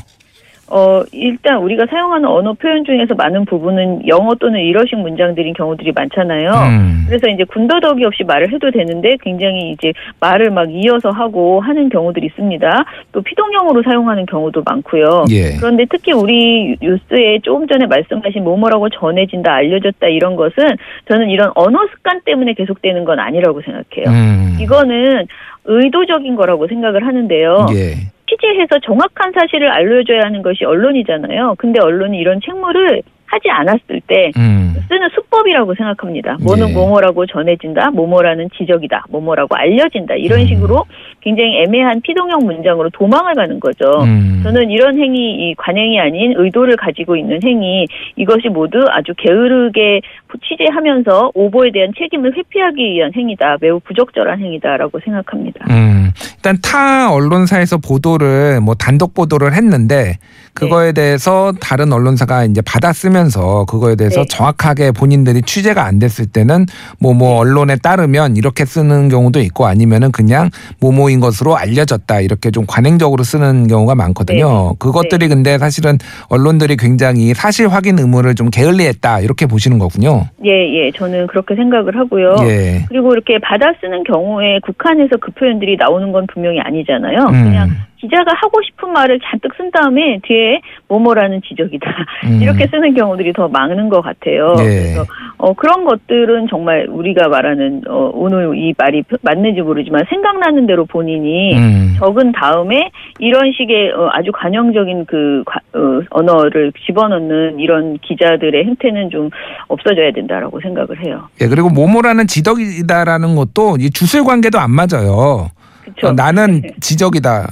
[0.74, 6.50] 어, 일단 우리가 사용하는 언어 표현 중에서 많은 부분은 영어 또는 일어식 문장들인 경우들이 많잖아요.
[6.50, 7.04] 음.
[7.06, 12.26] 그래서 이제 군더더기 없이 말을 해도 되는데 굉장히 이제 말을 막 이어서 하고 하는 경우들이
[12.28, 12.84] 있습니다.
[13.12, 15.26] 또 피동형으로 사용하는 경우도 많고요.
[15.30, 15.56] 예.
[15.60, 20.64] 그런데 특히 우리 뉴스에 조금 전에 말씀하신 뭐뭐라고 전해진다, 알려졌다 이런 것은
[21.06, 24.06] 저는 이런 언어 습관 때문에 계속되는 건 아니라고 생각해요.
[24.08, 24.56] 음.
[24.58, 25.26] 이거는
[25.64, 27.66] 의도적인 거라고 생각을 하는데요.
[27.74, 28.11] 예.
[28.32, 31.56] 취재해서 정확한 사실을 알려줘야 하는 것이 언론이잖아요.
[31.58, 34.74] 근데 언론이 이런 책무를 하지 않았을 때 음.
[34.88, 36.36] 쓰는 수법이라고 생각합니다.
[36.44, 36.72] 뭐는 예.
[36.74, 40.46] 뭐뭐라고 전해진다, 뭐뭐라는 지적이다, 뭐뭐라고 알려진다 이런 음.
[40.46, 40.84] 식으로
[41.20, 43.86] 굉장히 애매한 피동형 문장으로 도망을 가는 거죠.
[44.04, 44.40] 음.
[44.42, 50.02] 저는 이런 행위, 이 관행이 아닌 의도를 가지고 있는 행위, 이것이 모두 아주 게으르게
[50.38, 53.56] 취재하면서 오보에 대한 책임을 회피하기 위한 행위다.
[53.60, 55.66] 매우 부적절한 행위다라고 생각합니다.
[55.70, 60.18] 음, 일단 타 언론사에서 보도를 뭐 단독 보도를 했는데
[60.54, 64.26] 그거에 대해서 다른 언론사가 이제 받아 쓰면서 그거에 대해서 네.
[64.28, 66.66] 정확하게 본인들이 취재가 안 됐을 때는
[67.00, 73.24] 뭐뭐 언론에 따르면 이렇게 쓰는 경우도 있고 아니면은 그냥 모모인 것으로 알려졌다 이렇게 좀 관행적으로
[73.24, 74.70] 쓰는 경우가 많거든요.
[74.70, 74.76] 네.
[74.78, 80.21] 그것들이 근데 사실은 언론들이 굉장히 사실 확인 의무를 좀 게을리했다 이렇게 보시는 거군요.
[80.44, 80.90] 예, 예.
[80.92, 82.36] 저는 그렇게 생각을 하고요.
[82.42, 82.84] 예.
[82.88, 87.18] 그리고 이렇게 받아 쓰는 경우에 국한에서 그 표현들이 나오는 건 분명히 아니잖아요.
[87.18, 87.44] 음.
[87.44, 87.68] 그냥
[88.02, 91.88] 기자가 하고 싶은 말을 잔뜩 쓴 다음에 뒤에 뭐뭐라는 지적이다.
[92.26, 92.42] 음.
[92.42, 94.54] 이렇게 쓰는 경우들이 더 많은 것 같아요.
[94.58, 94.64] 예.
[94.64, 95.04] 그래서
[95.42, 101.56] 어, 그런 것들은 정말 우리가 말하는 어, 오늘 이 말이 맞는지 모르지만 생각나는 대로 본인이
[101.56, 101.94] 음.
[101.98, 109.10] 적은 다음에 이런 식의 어, 아주 관용적인 그 과- 어, 언어를 집어넣는 이런 기자들의 행태는
[109.10, 109.30] 좀
[109.66, 111.28] 없어져야 된다라고 생각을 해요.
[111.40, 115.48] 예, 그리고 모모라는 지덕이다라는 것도 이 주술 관계도 안 맞아요.
[115.82, 116.06] 그렇죠.
[116.06, 117.48] 어, 나는 지적이다.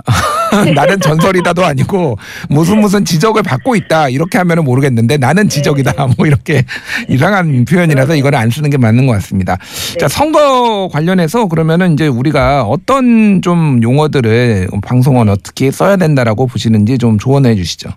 [0.75, 4.09] 나는 전설이다도 아니고 무슨 무슨 지적을 받고 있다.
[4.09, 6.09] 이렇게 하면은 모르겠는데 나는 지적이다.
[6.17, 6.65] 뭐 이렇게
[7.09, 9.59] 이상한 표현이라서 이거를 안 쓰는 게 맞는 것 같습니다.
[9.99, 17.19] 자, 선거 관련해서 그러면은 이제 우리가 어떤 좀 용어들을 방송은 어떻게 써야 된다라고 보시는지 좀
[17.19, 17.91] 조언해 주시죠.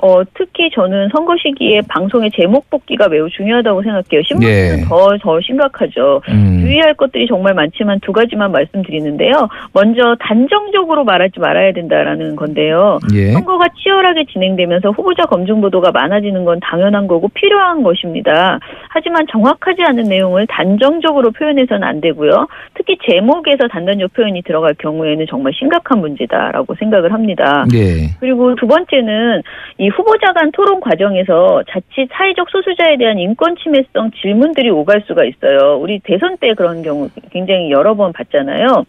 [0.00, 4.22] 어, 특히 저는 선거 시기에 방송의 제목 뽑기가 매우 중요하다고 생각해요.
[4.24, 4.84] 신문은 예.
[4.88, 6.22] 더, 더 심각하죠.
[6.28, 6.60] 음.
[6.60, 9.48] 주의할 것들이 정말 많지만 두 가지만 말씀드리는데요.
[9.72, 12.98] 먼저 단정적으로 말하지 말아야 된다라는 건데요.
[13.14, 13.32] 예.
[13.32, 18.60] 선거가 치열하게 진행되면서 후보자 검증 보도가 많아지는 건 당연한 거고 필요한 것입니다.
[18.90, 22.46] 하지만 정확하지 않은 내용을 단정적으로 표현해서는 안 되고요.
[22.74, 27.64] 특히 제목에서 단단적 표현이 들어갈 경우에는 정말 심각한 문제다라고 생각을 합니다.
[27.74, 28.08] 예.
[28.20, 29.42] 그리고 두 번째는
[29.78, 35.78] 이 후보자 간 토론 과정에서 자칫 사회적 소수자에 대한 인권 침해성 질문들이 오갈 수가 있어요.
[35.78, 38.84] 우리 대선 때 그런 경우 굉장히 여러 번 봤잖아요.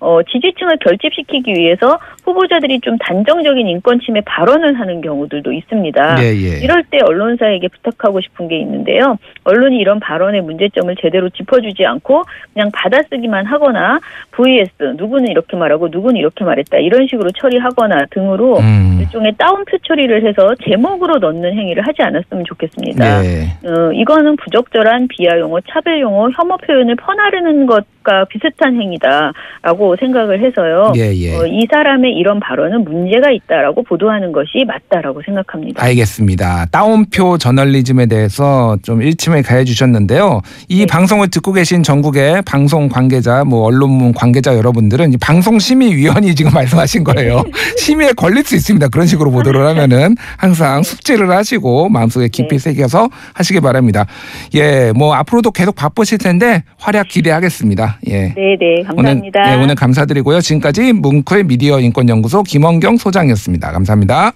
[0.00, 6.16] 어, 지지층을 결집시키기 위해서 후보자들이 좀 단정적인 인권 침해 발언을 하는 경우들도 있습니다.
[6.20, 6.62] 예, 예.
[6.62, 9.16] 이럴 때 언론사에게 부탁하고 싶은 게 있는데요.
[9.44, 13.98] 언론이 이런 발언의 문제점을 제대로 짚어주지 않고 그냥 받아쓰기만 하거나
[14.32, 18.98] vs 누구는 이렇게 말하고 누구는 이렇게 말했다 이런 식으로 처리하거나 등으로 음.
[19.00, 23.24] 일종의 따옴표 처리를 해서 제목으로 넣는 행위를 하지 않았으면 좋겠습니다.
[23.24, 23.42] 예.
[23.64, 30.92] 어, 이거는 부적절한 비하 용어, 차별 용어, 혐오 표현을 퍼나르는 것과 비슷한 행위다라고 생각을 해서요.
[30.96, 31.36] 예, 예.
[31.36, 35.82] 어, 이 사람의 이런 발언은 문제가 있다라고 보도하는 것이 맞다라고 생각합니다.
[35.82, 36.66] 알겠습니다.
[36.70, 40.40] 따옴표 저널리즘에 대해서 좀 일침을 가해 주셨는데요.
[40.68, 40.86] 이 네.
[40.86, 47.44] 방송을 듣고 계신 전국의 방송 관계자, 뭐 언론문 관계자 여러분들은 이 방송심의위원이 지금 말씀하신 거예요.
[47.76, 48.88] 심의에 걸릴 수 있습니다.
[48.88, 52.58] 그런 식으로 보도를 하면은 항상 숙지를 하시고 마음속에 깊이 네.
[52.58, 54.06] 새겨서 하시기 바랍니다.
[54.54, 57.98] 예, 뭐 앞으로도 계속 바쁘실 텐데 활약 기대하겠습니다.
[58.08, 58.34] 예.
[58.34, 59.40] 네, 네, 감사합니다.
[59.40, 60.40] 오늘, 네, 오늘 감사드리고요.
[60.40, 63.72] 지금까지 뭉클 미디어 인권연구소 김원경 소장이었습니다.
[63.72, 64.32] 감사합니다.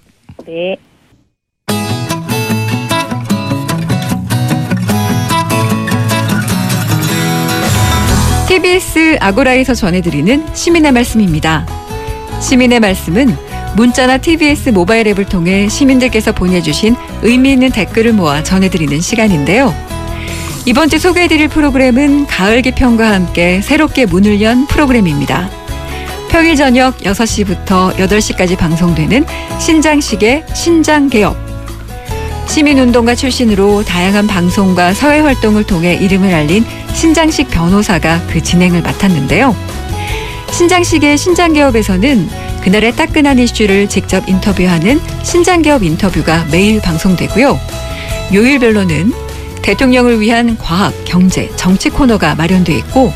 [0.46, 0.76] 네.
[8.48, 11.66] TBS 아고라에서 전해드리는 시민의 말씀입니다.
[12.40, 19.74] 시민의 말씀은 문자나 TBS 모바일 앱을 통해 시민들께서 보내주신 의미 있는 댓글을 모아 전해드리는 시간인데요.
[20.64, 25.48] 이번 주 소개해드릴 프로그램은 가을 개편과 함께 새롭게 문을 연 프로그램입니다.
[26.28, 29.24] 평일 저녁 6시부터 8시까지 방송되는
[29.58, 31.36] 신장식의 신장개업.
[32.48, 39.54] 시민운동가 출신으로 다양한 방송과 사회활동을 통해 이름을 알린 신장식 변호사가 그 진행을 맡았는데요.
[40.50, 42.28] 신장식의 신장개업에서는
[42.68, 47.58] 그날의 따끈한 이슈를 직접 인터뷰하는 신장개업 인터뷰가 매일 방송되고요.
[48.34, 49.10] 요일별로는
[49.62, 53.10] 대통령을 위한 과학, 경제, 정치 코너가 마련돼 있고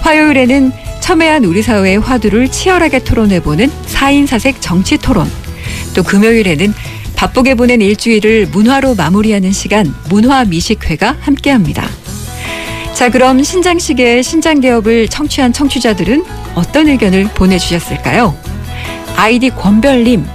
[0.00, 5.30] 화요일에는 첨예한 우리 사회의 화두를 치열하게 토론해보는 4인 사색 정치 토론
[5.94, 6.72] 또 금요일에는
[7.14, 11.86] 바쁘게 보낸 일주일을 문화로 마무리하는 시간 문화 미식회가 함께합니다.
[12.94, 18.54] 자 그럼 신장식의 신장개업을 청취한 청취자들은 어떤 의견을 보내주셨을까요?
[19.16, 20.26] 아이디 권별님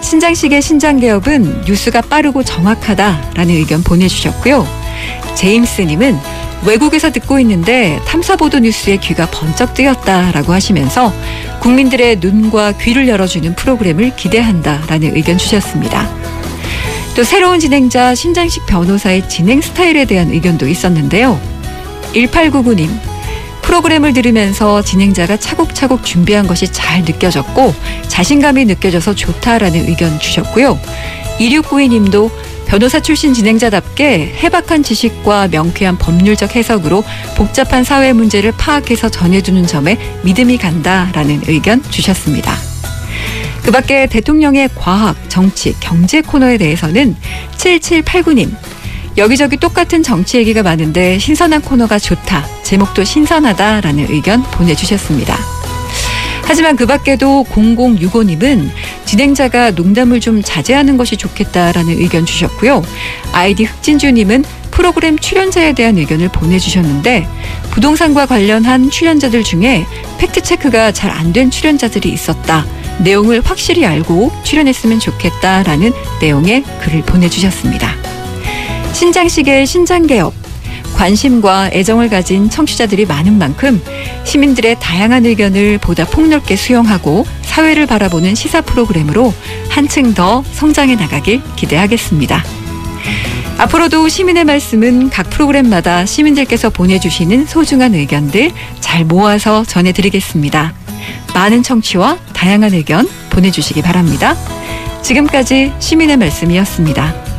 [0.00, 4.66] 신장식의 신장 개업은 뉴스가 빠르고 정확하다라는 의견 보내주셨고요.
[5.34, 6.18] 제임스님은
[6.66, 11.12] 외국에서 듣고 있는데 탐사보도 뉴스에 귀가 번쩍 뜨였다라고 하시면서
[11.60, 16.08] 국민들의 눈과 귀를 열어주는 프로그램을 기대한다라는 의견 주셨습니다.
[17.14, 21.38] 또 새로운 진행자 신장식 변호사의 진행 스타일에 대한 의견도 있었는데요.
[22.14, 22.88] 1899님,
[23.62, 27.74] 프로그램을 들으면서 진행자가 차곡차곡 준비한 것이 잘 느껴졌고
[28.08, 30.78] 자신감이 느껴져서 좋다라는 의견 주셨고요.
[31.38, 32.30] 2692님도
[32.66, 37.04] 변호사 출신 진행자답게 해박한 지식과 명쾌한 법률적 해석으로
[37.36, 42.56] 복잡한 사회 문제를 파악해서 전해주는 점에 믿음이 간다라는 의견 주셨습니다.
[43.62, 47.14] 그 밖에 대통령의 과학, 정치, 경제 코너에 대해서는
[47.56, 48.50] 7789님,
[49.16, 52.46] 여기저기 똑같은 정치 얘기가 많은데 신선한 코너가 좋다.
[52.62, 55.36] 제목도 신선하다라는 의견 보내주셨습니다.
[56.44, 58.70] 하지만 그 밖에도 0065님은
[59.04, 62.82] 진행자가 농담을 좀 자제하는 것이 좋겠다라는 의견 주셨고요.
[63.32, 67.28] 아이디 흑진주님은 프로그램 출연자에 대한 의견을 보내주셨는데
[67.70, 69.86] 부동산과 관련한 출연자들 중에
[70.18, 72.66] 팩트체크가 잘 안 된 출연자들이 있었다.
[73.00, 78.11] 내용을 확실히 알고 출연했으면 좋겠다라는 내용의 글을 보내주셨습니다.
[78.92, 80.34] 신장식의 신장개업
[80.96, 83.82] 관심과 애정을 가진 청취자들이 많은 만큼
[84.24, 89.34] 시민들의 다양한 의견을 보다 폭넓게 수용하고 사회를 바라보는 시사 프로그램으로
[89.68, 92.44] 한층 더 성장해 나가길 기대하겠습니다.
[93.58, 98.50] 앞으로도 시민의 말씀은 각 프로그램마다 시민들께서 보내주시는 소중한 의견들
[98.80, 100.74] 잘 모아서 전해드리겠습니다.
[101.34, 104.36] 많은 청취와 다양한 의견 보내주시기 바랍니다.
[105.02, 107.31] 지금까지 시민의 말씀이었습니다.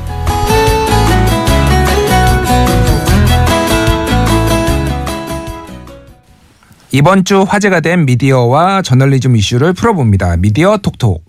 [6.95, 10.37] 이번 주 화제가 된 미디어와 저널리즘 이슈를 풀어봅니다.
[10.37, 11.25] 미디어 톡톡.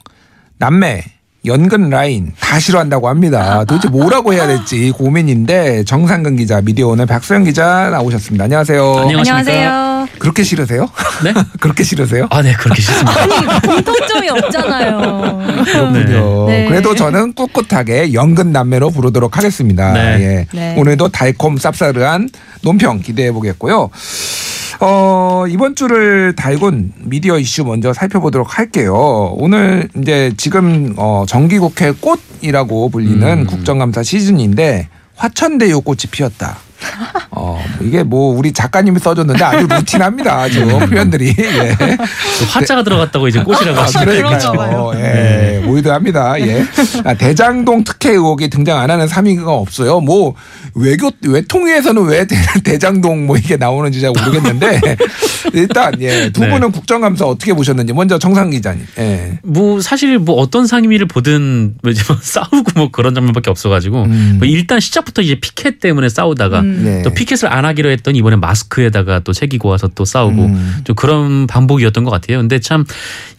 [0.59, 1.03] 남매,
[1.47, 3.65] 연근 라인 다 싫어한다고 합니다.
[3.65, 8.45] 도대체 뭐라고 해야 될지 고민인데 정상근 기자, 미디어 오늘 박소영 기자 나오셨습니다.
[8.45, 8.95] 안녕하세요.
[8.95, 10.09] 안녕하세요.
[10.19, 10.87] 그렇게 싫으세요?
[11.25, 11.33] 네?
[11.59, 12.27] 그렇게 싫으세요?
[12.29, 13.23] 아, 네, 그렇게 싫습니다.
[13.23, 15.65] 아니 공통점이 없잖아요.
[15.65, 16.47] 그렇군요.
[16.47, 16.69] 네.
[16.69, 19.95] 그래도 저는 꿋꿋하게 연근 남매로 부르도록 하겠습니다.
[19.95, 20.21] 네.
[20.21, 20.47] 예.
[20.53, 20.75] 네.
[20.77, 22.29] 오늘도 달콤 쌉싸르한
[22.61, 23.89] 논평 기대해 보겠고요.
[24.81, 29.35] 어, 이번 주를 달군 미디어 이슈 먼저 살펴보도록 할게요.
[29.37, 33.47] 오늘 이제 지금 어, 정기국회 꽃이라고 불리는 음.
[33.47, 36.57] 국정감사 시즌인데 화천대유 꽃이 피었다.
[37.45, 40.35] 어, 이게 뭐 우리 작가님이 써줬는데 아주 루틴합니다.
[40.35, 41.35] 아주 표현들이.
[41.39, 41.77] 예.
[41.79, 43.87] 또 화자가 들어갔다고 이제 꽃이라고 아.
[43.87, 44.93] 그러니까요.
[44.97, 45.63] 예.
[45.65, 46.41] 모이드합니다.
[46.41, 46.65] 예.
[47.05, 50.01] 아, 대장동 특혜 의혹이 등장 안 하는 3위가 없어요.
[50.01, 50.35] 뭐
[50.75, 54.81] 외교 외통위에서는 왜 대, 장동뭐 이게 나오는지 잘 모르겠는데
[55.53, 56.31] 일단 예.
[56.31, 56.51] 두 네.
[56.51, 58.87] 분은 국정감사 어떻게 보셨는지 먼저 정상 기자님.
[58.99, 59.39] 예.
[59.43, 64.37] 뭐 사실 뭐 어떤 상임위를 보든 뭐 이제 뭐 싸우고 뭐 그런 장면밖에 없어가지고 음.
[64.39, 67.03] 뭐 일단 시작부터 이제 피켓 때문에 싸우다가 네.
[67.03, 70.77] 또 피켓 피켓을 안 하기로 했더니 이번에 마스크에다가 또 새기고 와서 또 싸우고 음.
[70.85, 72.39] 좀 그런 반복이었던 것 같아요.
[72.39, 72.85] 근데 참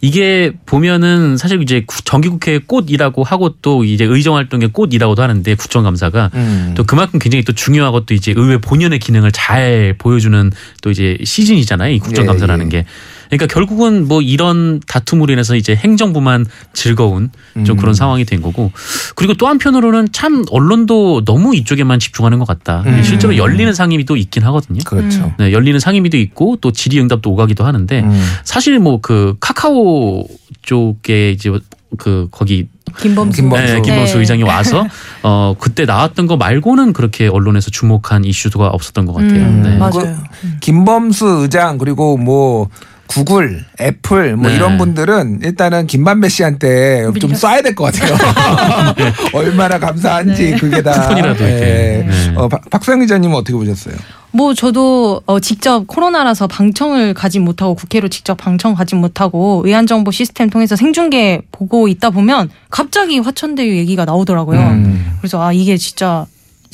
[0.00, 6.74] 이게 보면은 사실 이제 구- 정기국회의 꽃이라고 하고 또 이제 의정활동의 꽃이라고도 하는데 국정감사가 음.
[6.76, 11.92] 또 그만큼 굉장히 또 중요하고 또 이제 의회 본연의 기능을 잘 보여주는 또 이제 시즌이잖아요.
[11.92, 12.86] 이 국정감사라는 예, 게.
[13.28, 17.30] 그러니까 결국은 뭐 이런 다툼으로 인해서 이제 행정부만 즐거운
[17.64, 17.76] 좀 음.
[17.76, 18.72] 그런 상황이 된 거고
[19.14, 22.82] 그리고 또 한편으로는 참 언론도 너무 이쪽에만 집중하는 것 같다.
[22.86, 23.02] 음.
[23.02, 24.80] 실제로 열리는 상임위 도 있긴 하거든요.
[24.84, 25.32] 그렇죠.
[25.38, 28.34] 네, 열리는 상임위도 있고 또 질의응답도 오가기도 하는데 음.
[28.44, 30.26] 사실 뭐 그 카카오
[30.62, 31.52] 쪽에 이제
[31.96, 32.66] 그 거기
[32.98, 33.36] 김범수.
[33.40, 33.64] 김범수.
[33.64, 34.18] 네, 김범수 네.
[34.18, 34.84] 의장이 와서
[35.22, 39.44] 어 그때 나왔던 거 말고는 그렇게 언론에서 주목한 이슈가 없었던 것 같아요.
[39.44, 39.76] 음, 네.
[39.78, 40.16] 맞아요.
[40.60, 42.68] 김범수 의장 그리고 뭐
[43.08, 44.56] 구글, 애플 뭐 네.
[44.56, 48.16] 이런 분들은 일단은 김만배 씨한테 좀 쏴야 될 것 같아요.
[49.32, 50.92] 얼마나 감사한지 그게 다.
[50.92, 52.06] 쿠폰이라도 이렇게.
[52.08, 52.32] 네.
[52.36, 53.94] 어, 박- 박수영 기자님은 어떻게 보셨어요?
[54.32, 60.10] 뭐 저도 어, 직접 코로나라서 방청을 가지 못하고 국회로 직접 방청 가지 못하고 의안 정보
[60.10, 64.58] 시스템 통해서 생중계 보고 있다 보면 갑자기 화천대유 얘기가 나오더라고요.
[64.60, 65.16] 음.
[65.20, 66.26] 그래서 아 이게 진짜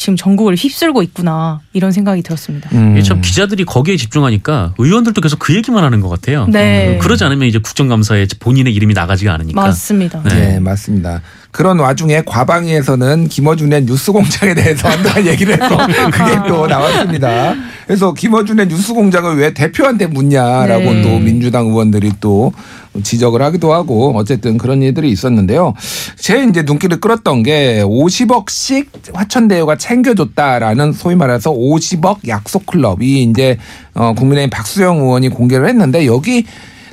[0.02, 2.68] 지금 전국을 휩쓸고 있구나 이런 생각이 들었습니다.
[2.72, 2.96] 음.
[2.96, 6.44] 이게 참 기자들이 거기에 집중하니까 의원들도 계속 그 얘기만 하는 것 같아요.
[6.48, 6.94] 네.
[6.94, 9.60] 음, 그러지 않으면 이제 국정감사에 본인의 이름이 나가지가 않으니까.
[9.60, 10.20] 맞습니다.
[10.24, 10.34] 네.
[10.34, 11.22] 네, 맞습니다.
[11.52, 15.76] 그런 와중에 과방위에서는 김어준의 뉴스공장에 대해서 한동안 얘기를 해서
[16.10, 17.54] 그게 또 나왔습니다.
[17.86, 21.02] 그래서 김어준의 뉴스공장을 왜 대표한테 묻냐라고 네.
[21.02, 22.52] 또 민주당 의원들이 또
[23.02, 25.74] 지적을 하기도 하고 어쨌든 그런 일들이 있었는데요.
[26.16, 33.58] 제 이제 눈길을 끌었던 게 50억씩 화천대유가 챙겨줬다라는 소위 말해서 50억 약속 클럽이 이제
[33.94, 36.46] 어 국민의힘 박수영 의원이 공개를 했는데 여기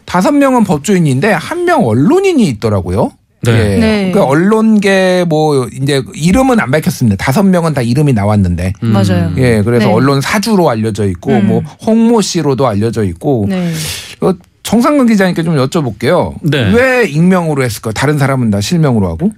[0.05, 3.11] 다섯 명은 법조인인데 한 명 언론인이 있더라고요.
[3.41, 3.51] 네.
[3.51, 3.77] 예.
[3.79, 4.11] 네.
[4.11, 7.15] 그 언론계 뭐 이제 이름은 안 밝혔습니다.
[7.23, 8.73] 다섯 명은 다 이름이 나왔는데.
[8.83, 8.91] 음.
[8.91, 9.31] 맞아요.
[9.37, 9.93] 예, 그래서 네.
[9.93, 11.47] 언론 사주로 알려져 있고 음.
[11.47, 13.71] 뭐 홍모 씨로도 알려져 있고 네.
[14.21, 14.33] 어,
[14.63, 16.35] 정상근 기자님께 좀 여쭤볼게요.
[16.41, 16.71] 네.
[16.73, 17.91] 왜 익명으로 했을까?
[17.91, 19.31] 다른 사람은 다 실명으로 하고?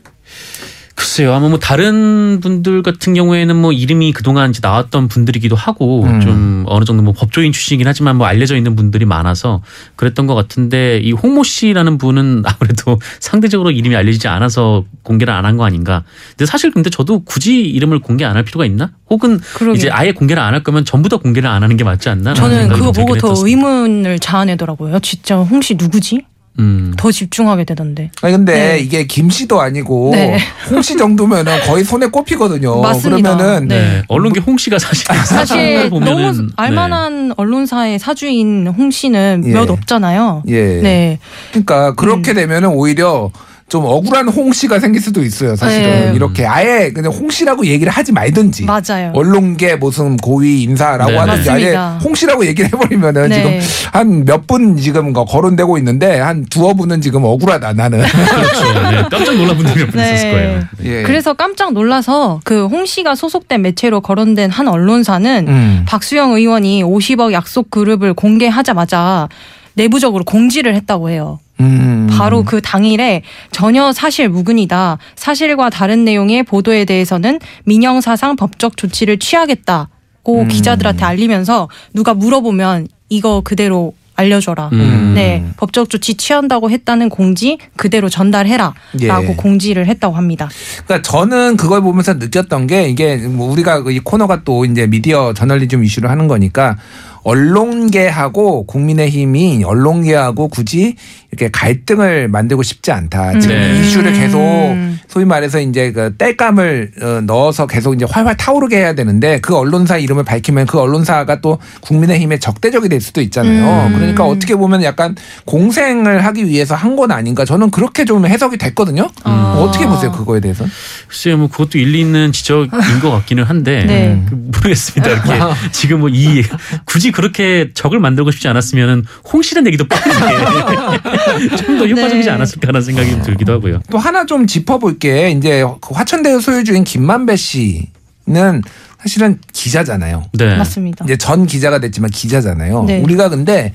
[1.02, 1.34] 글쎄요.
[1.34, 6.22] 아마 뭐 다른 분들 같은 경우에는 뭐 이름이 그동안 이제 나왔던 분들이기도 하고 음.
[6.22, 9.64] 좀 어느 정도 뭐 법조인 출신이긴 하지만 뭐 알려져 있는 분들이 많아서
[9.96, 15.58] 그랬던 것 같은데 이 홍모 씨라는 분은 아무래도 상대적으로 이름이 알려지지 않아서 공개를 안 한
[15.58, 16.04] 거 아닌가.
[16.38, 18.92] 근데 사실 근데 저도 굳이 이름을 공개 안 할 필요가 있나?
[19.10, 19.74] 혹은 그러게요.
[19.74, 22.36] 이제 아예 공개를 안 할 거면 전부 다 공개를 안 하는 게 맞지 않나?
[22.36, 25.00] 저는 그거 보고 더 의문을 자아내더라고요.
[25.00, 26.26] 진짜 홍 씨 누구지?
[26.60, 26.94] 음.
[26.98, 28.12] 더 집중하게 되던데.
[28.22, 28.80] 아니 근데 네.
[28.80, 30.38] 이게 김 씨도 아니고 네.
[30.70, 32.82] 홍씨 정도면은 거의 손에 꼽히거든요.
[32.82, 33.38] 맞습니다.
[33.38, 34.04] 그러면은 네.
[34.08, 39.52] 언론계 홍 씨가 사실 사실 너무 알만한 언론사의 사주인 홍 씨는 예.
[39.54, 40.44] 몇 없잖아요.
[40.48, 40.82] 예.
[40.82, 41.20] 네.
[41.52, 43.32] 그러니까 그렇게 되면은 오히려
[43.72, 45.56] 좀 억울한 홍 씨가 생길 수도 있어요.
[45.56, 46.12] 사실은 네.
[46.14, 48.66] 이렇게 아예 그냥 홍 씨라고 얘기를 하지 말든지.
[48.66, 49.14] 맞아요.
[49.16, 51.18] 언론계 무슨 고위 인사라고 네.
[51.18, 52.00] 하는지 아예 맞습니다.
[52.04, 53.36] 홍 씨라고 얘기를 해버리면은 네.
[53.62, 58.02] 지금 한 몇 분 지금 거- 거론되고 있는데 한 두어 분은 지금 억울하다 나는.
[58.04, 58.74] 그렇죠.
[58.92, 59.04] 네.
[59.10, 60.14] 깜짝 놀란 분들이 몇분 네.
[60.16, 60.60] 있었을 거예요.
[60.84, 61.04] 예.
[61.04, 65.86] 그래서 깜짝 놀라서 그 홍 씨가 소속된 매체로 거론된 한 언론사는 음.
[65.88, 69.30] 박수영 의원이 50억 약속 그룹을 공개하자마자
[69.76, 71.40] 내부적으로 공지를 했다고 해요.
[71.62, 72.01] 음.
[72.22, 75.00] 바로 그 당일에 전혀 사실 무근이다.
[75.16, 80.48] 사실과 다른 내용의 보도에 대해서는 민영사상 법적 조치를 취하겠다고 음.
[80.48, 84.70] 기자들한테 알리면서 누가 물어보면 이거 그대로 알려줘라.
[84.74, 85.14] 음.
[85.16, 89.36] 네, 법적 조치 취한다고 했다는 공지 그대로 전달해라라고 예.
[89.36, 90.48] 공지를 했다고 합니다.
[90.86, 95.84] 그러니까 저는 그걸 보면서 느꼈던 게 이게 뭐 우리가 이 코너가 또 이제 미디어 저널리즘
[95.84, 96.78] 이슈를 하는 거니까
[97.24, 100.96] 언론계하고 국민의힘이 언론계하고 굳이
[101.32, 103.40] 이렇게 갈등을 만들고 싶지 않다.
[103.40, 103.78] 지금 네.
[103.78, 105.00] 이 이슈를 계속 음.
[105.08, 109.98] 소위 말해서 이제 그 땔감을 어, 넣어서 계속 이제 활활 타오르게 해야 되는데 그 언론사
[109.98, 113.88] 이름을 밝히면 그 언론사가 또 국민의힘의 적대적이 될 수도 있잖아요.
[113.88, 113.94] 음.
[113.96, 115.16] 그러니까 어떻게 보면 약간
[115.46, 119.08] 공생을 하기 위해서 한 건 아닌가 저는 그렇게 좀 해석이 됐거든요.
[119.24, 119.56] 아.
[119.58, 120.66] 어떻게 보세요 그거에 대해서?
[121.08, 122.70] 글쎄요, 뭐 그것도 일리 있는 지적인
[123.02, 124.22] 것 같기는 한데 네.
[124.30, 125.10] 그 모르겠습니다.
[125.10, 125.40] 이렇게
[125.72, 126.44] 지금 뭐 이
[126.86, 132.30] 굳이 그렇게 적을 만들고 싶지 않았으면은 홍씨란 얘기도 빠르게 좀더 효과적이지 네.
[132.30, 133.82] 않았을까라는 생각이 들기도 하고요.
[133.90, 135.32] 또 하나 좀 짚어볼게.
[135.32, 138.62] 이제 그 화천대유 소유주인 김만배 씨는
[139.00, 140.26] 사실은 기자잖아요.
[140.34, 140.56] 네.
[140.58, 141.06] 맞습니다.
[141.06, 142.84] 이제 전 기자가 됐지만 기자잖아요.
[142.84, 143.00] 네.
[143.02, 143.74] 우리가 근데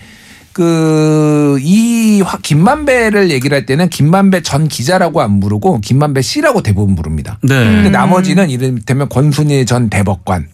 [0.57, 7.39] 그이 김만배를 얘기를 할 때는 김만배 전 기자라고 안 부르고 김만배 씨라고 대부분 부릅니다.
[7.43, 7.55] 네.
[7.55, 10.49] 근데 나머지는 이를테면 권순일 전 대법관,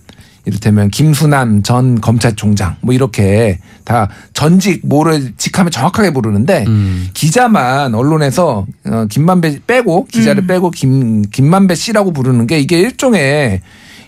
[0.45, 7.09] 이를테면 김수남 전 검찰총장 뭐 이렇게 다 전직 뭐를 직하면 정확하게 부르는데 음.
[7.15, 13.61] 기자만 언론에서 어, 김만배 빼고 기자를 빼고 김 김만배 씨라고 부르는 게 이게 일종의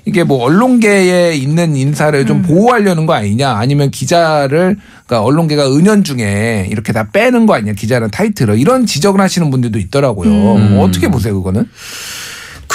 [0.07, 4.76] 이게 뭐 언론계에 있는 인사를 좀 보호하려는 거 아니냐 아니면 기자를
[5.07, 10.30] 그러니까 언론계가 은연중에 이렇게 다 빼는 거 아니냐 기자는 타이틀을 이런 지적을 하시는 분들도 있더라고요.
[10.30, 10.74] 음.
[10.74, 11.66] 뭐 어떻게 보세요 그거는?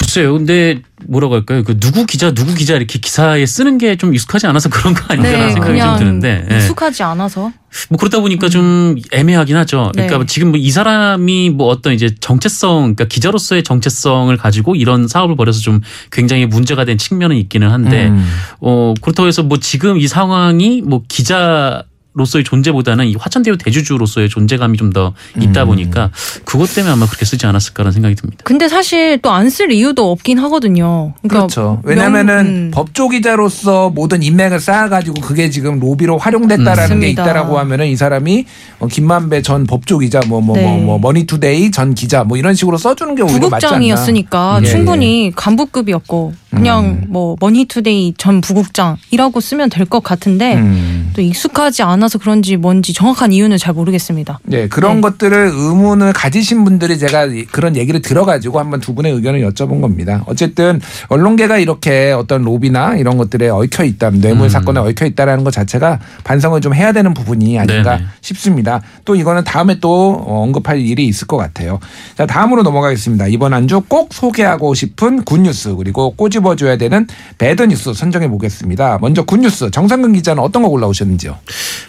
[0.09, 0.33] 글쎄요.
[0.33, 1.63] 근데 뭐라고 할까요?
[1.63, 5.47] 그 누구 기자 누구 기자 이렇게 기사에 쓰는 게 좀 익숙하지 않아서 그런 거 아닌가라는
[5.47, 6.47] 네, 생각이 좀 드는데.
[6.49, 6.55] 예.
[6.55, 7.51] 익숙하지 않아서.
[7.89, 9.91] 뭐 그러다 보니까 좀 애매하긴 하죠.
[9.95, 10.07] 네.
[10.07, 15.35] 그러니까 지금 뭐 이 사람이 뭐 어떤 이제 정체성, 그러니까 기자로서의 정체성을 가지고 이런 사업을
[15.35, 15.81] 벌여서 좀
[16.11, 18.25] 굉장히 문제가 된 측면은 있기는 한데, 음.
[18.61, 21.83] 어 그렇다고 해서 뭐 지금 이 상황이 뭐 기자
[22.13, 25.67] 로서의 존재보다는 이 화천대유 대주주로서의 존재감이 좀 더 있다 음.
[25.67, 26.09] 보니까
[26.43, 28.41] 그것 때문에 아마 그렇게 쓰지 않았을까라는 생각이 듭니다.
[28.43, 31.13] 근데 사실 또 안 쓸 이유도 없긴 하거든요.
[31.21, 31.79] 그러니까 그렇죠.
[31.83, 32.71] 왜냐면은 음.
[32.73, 37.21] 법조 기자로서 모든 인맥을 쌓아가지고 그게 지금 로비로 활용됐다라는 게 맞습니다.
[37.23, 38.45] 있다라고 하면은 이 사람이
[38.79, 40.81] 어, 김만배 전 법조 기자 뭐 뭐뭐 네.
[40.81, 43.77] 뭐 머니투데이 전 기자 뭐 이런 식으로 써주는 게 오히려 맞지 않나.
[43.77, 47.05] 부국장이었으니까 예, 충분히 간부급이었고 그냥 음.
[47.09, 51.11] 뭐 머니투데이 전 부국장이라고 쓰면 될 것 같은데 음.
[51.15, 54.39] 또 익숙하지 않 아서 그런지 뭔지 정확한 이유는 잘 모르겠습니다.
[54.43, 55.01] 네, 그런 네.
[55.01, 60.23] 것들을 의문을 가지신 분들이 제가 이- 그런 얘기를 들어가지고 한번 두 분의 의견을 여쭤본 겁니다.
[60.27, 64.49] 어쨌든 언론계가 이렇게 어떤 로비나 이런 것들에 얽혀 있다, 뇌물 음.
[64.49, 68.07] 사건에 얽혀 있다라는 것 자체가 반성을 좀 해야 되는 부분이 아닌가 네네.
[68.21, 68.81] 싶습니다.
[69.05, 71.79] 또 이거는 다음에 또 어, 언급할 일이 있을 것 같아요.
[72.17, 73.27] 자, 다음으로 넘어가겠습니다.
[73.27, 78.97] 이번 한 주 꼭 소개하고 싶은 good news 그리고 꼬집어줘야 되는 bad news 선정해 보겠습니다.
[79.01, 81.37] 먼저 good news 정상근 기자는 어떤 거 골라오셨는지요?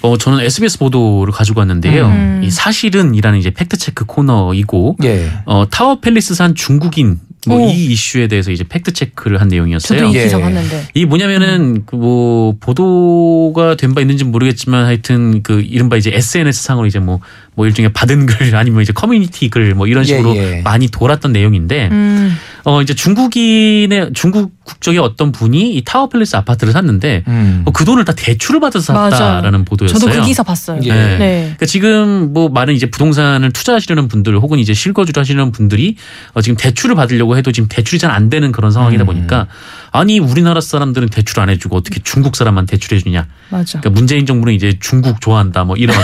[0.03, 2.07] 어 저는 SBS 보도를 가지고 왔는데요.
[2.07, 2.41] 음.
[2.45, 5.31] 이 사실은이라는 이제 fact check 코너이고 예.
[5.45, 7.71] 어, 타워 팰리스산 중국인 뭐 오.
[7.71, 9.99] 이 이슈에 대해서 이제 fact check를 한 내용이었어요.
[9.99, 10.25] 저도 이 예.
[10.25, 10.89] 기사 봤는데.
[10.95, 16.87] 이 뭐냐면은 그뭐 보도가 된 바 있는지 는 모르겠지만 하여튼 그 이른바 이제 SNS 상으로
[16.87, 17.21] 이제 뭐
[17.55, 20.61] 뭐 일종의 받은 글 아니면 이제 커뮤니티 글 뭐 이런 예, 식으로 예.
[20.63, 22.37] 많이 돌았던 내용인데 음.
[22.65, 27.63] 어 이제 중국인의 중국 국적의 어떤 분이 이 타워 팰리스 아파트를 샀는데 음.
[27.65, 28.93] 뭐그 돈을 다 대출을 받아서.
[28.93, 29.99] 샀다라는 보도였어요.
[29.99, 30.81] 저도 그 기사 봤어요.
[30.85, 30.89] 예.
[30.93, 31.19] 네.
[31.19, 31.41] 네.
[31.43, 35.97] 그러니까 지금 뭐 많은 이제 부동산을 투자하시려는 분들 혹은 이제 실거주를 하시려는 분들이
[36.35, 39.07] 어 지금 대출을 받으려고 해도 지금 대출이 잘 안 되는 그런 상황이다 음.
[39.07, 39.47] 보니까
[39.93, 43.27] 아니 우리나라 사람들은 대출 안 해주고 어떻게 중국 사람만 대출해 주냐.
[43.51, 43.81] 맞아.
[43.81, 45.97] 그러니까 문재인 정부는 이제 중국 좋아한다 뭐 이런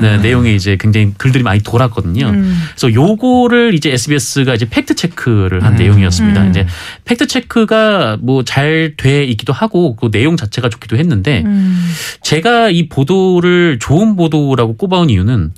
[0.00, 2.26] 네, 내용의 이제 굉장히 글들이 많이 돌았거든요.
[2.28, 2.62] 음.
[2.76, 5.78] 그래서 요거를 이제 SBS가 이제 fact check를 한 음.
[5.78, 6.42] 내용이었습니다.
[6.42, 6.50] 음.
[6.50, 6.66] 이제
[7.04, 11.90] fact check가 뭐 잘 돼 있기도 하고 그 내용 자체가 좋기도 했는데 음.
[12.22, 15.52] 제가 이 보도를 좋은 보도라고 꼽아온 이유는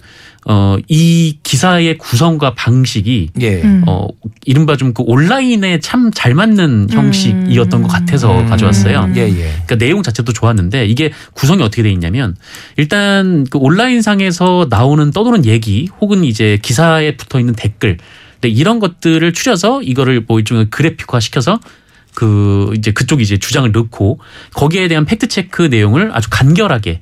[0.45, 3.63] 어, 이 기사의 구성과 방식이 예.
[3.63, 3.85] 음.
[3.87, 4.09] 어,
[4.45, 8.47] 이른바 좀 그 온라인에 참 잘 맞는 형식이었던 것 같아서 음.
[8.49, 9.13] 가져왔어요.
[9.17, 9.33] 예, 예.
[9.35, 12.37] 그러니까 내용 자체도 좋았는데 이게 구성이 어떻게 돼 있냐면
[12.77, 17.99] 일단 그 온라인상에서 나오는 떠도는 얘기 혹은 이제 기사에 붙어 있는 댓글
[18.41, 21.61] 근데 이런 것들을 추려서 이거를 뭐 일종의 그래픽화 시켜서
[22.15, 24.19] 그 이제 그쪽 이제 주장을 넣고
[24.55, 27.01] 거기에 대한 팩트 체크 내용을 아주 간결하게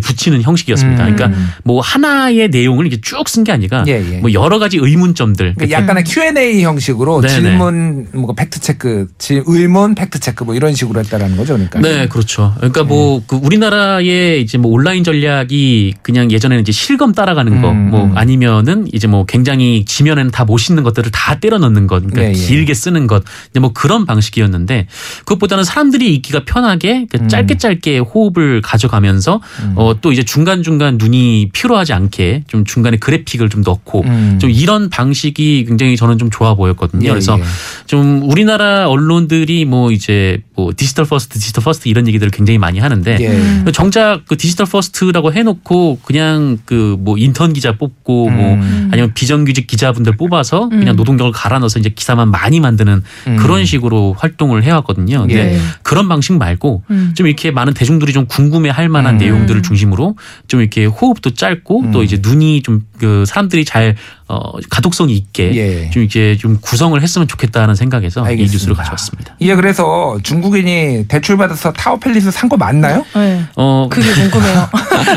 [0.00, 1.06] 붙이는 형식이었습니다.
[1.06, 1.16] 음.
[1.16, 4.18] 그러니까 뭐 하나의 내용을 이렇게 쭉 쓴 게 아니라 예, 예.
[4.18, 7.34] 뭐 여러 가지 의문점들 그러니까 약간의 Q&A 형식으로 네네.
[7.34, 11.80] 질문 뭐 팩트 체크, 질- 의문 팩트 체크 뭐 이런 식으로 했다라는 거죠, 그러니까.
[11.80, 12.54] 네, 그렇죠.
[12.56, 18.04] 그러니까 뭐그 우리나라의 이제 뭐 온라인 전략이 그냥 예전에는 이제 실검 따라가는 거, 음, 뭐
[18.04, 18.16] 음.
[18.16, 22.28] 아니면은 이제 뭐 굉장히 지면에는 다 못 싣는 것들을 다 때려 넣는 것, 그러니까 예,
[22.28, 22.32] 예.
[22.32, 24.86] 길게 쓰는 것, 이제 뭐 그런 방식이었는데
[25.24, 27.28] 그것보다는 사람들이 읽기가 편하게 그 음.
[27.28, 29.40] 짧게 짧게 호흡을 가져가면서
[29.74, 34.38] 어또 이제 중간 중간 눈이 피로하지 않게 좀 중간에 그래픽을 좀 넣고 음.
[34.40, 37.04] 좀 이런 방식이 굉장히 저는 좀 좋아 보였거든요.
[37.06, 37.44] 예, 그래서 예.
[37.86, 43.16] 좀 우리나라 언론들이 뭐 이제 뭐 digital first, digital first 이런 얘기들을 굉장히 많이 하는데
[43.20, 43.72] 예.
[43.72, 48.88] 정작 그 digital first라고 해놓고 그냥 그 뭐 인턴 기자 뽑고 뭐 음.
[48.92, 50.96] 아니면 비정규직 기자분들 뽑아서 그냥 음.
[50.96, 53.36] 노동력을 갈아 넣어서 이제 기사만 많이 만드는 음.
[53.36, 55.20] 그런 식으로 활동을 해왔거든요.
[55.20, 55.60] 근데 예.
[55.82, 57.12] 그런 방식 말고 음.
[57.14, 59.18] 좀 이렇게 많은 대중들이 좀 궁금해할 만한 음.
[59.18, 60.16] 내용들을 중 심으로
[60.48, 61.92] 좀 이렇게 호흡도 짧고 음.
[61.92, 63.96] 또 이제 눈이 좀 그 사람들이 잘
[64.28, 65.90] 어, 가독성이 있게 예.
[65.90, 68.52] 좀 이렇게 좀 구성을 했으면 좋겠다는 생각에서 이 알겠습니다.
[68.52, 69.36] 뉴스를 가져왔습니다.
[69.38, 73.04] 이게 그래서 중국인이 대출 받아서 타워 팰리스 산 거 맞나요?
[73.14, 73.44] 네.
[73.56, 74.68] 어, 그게 궁금해요.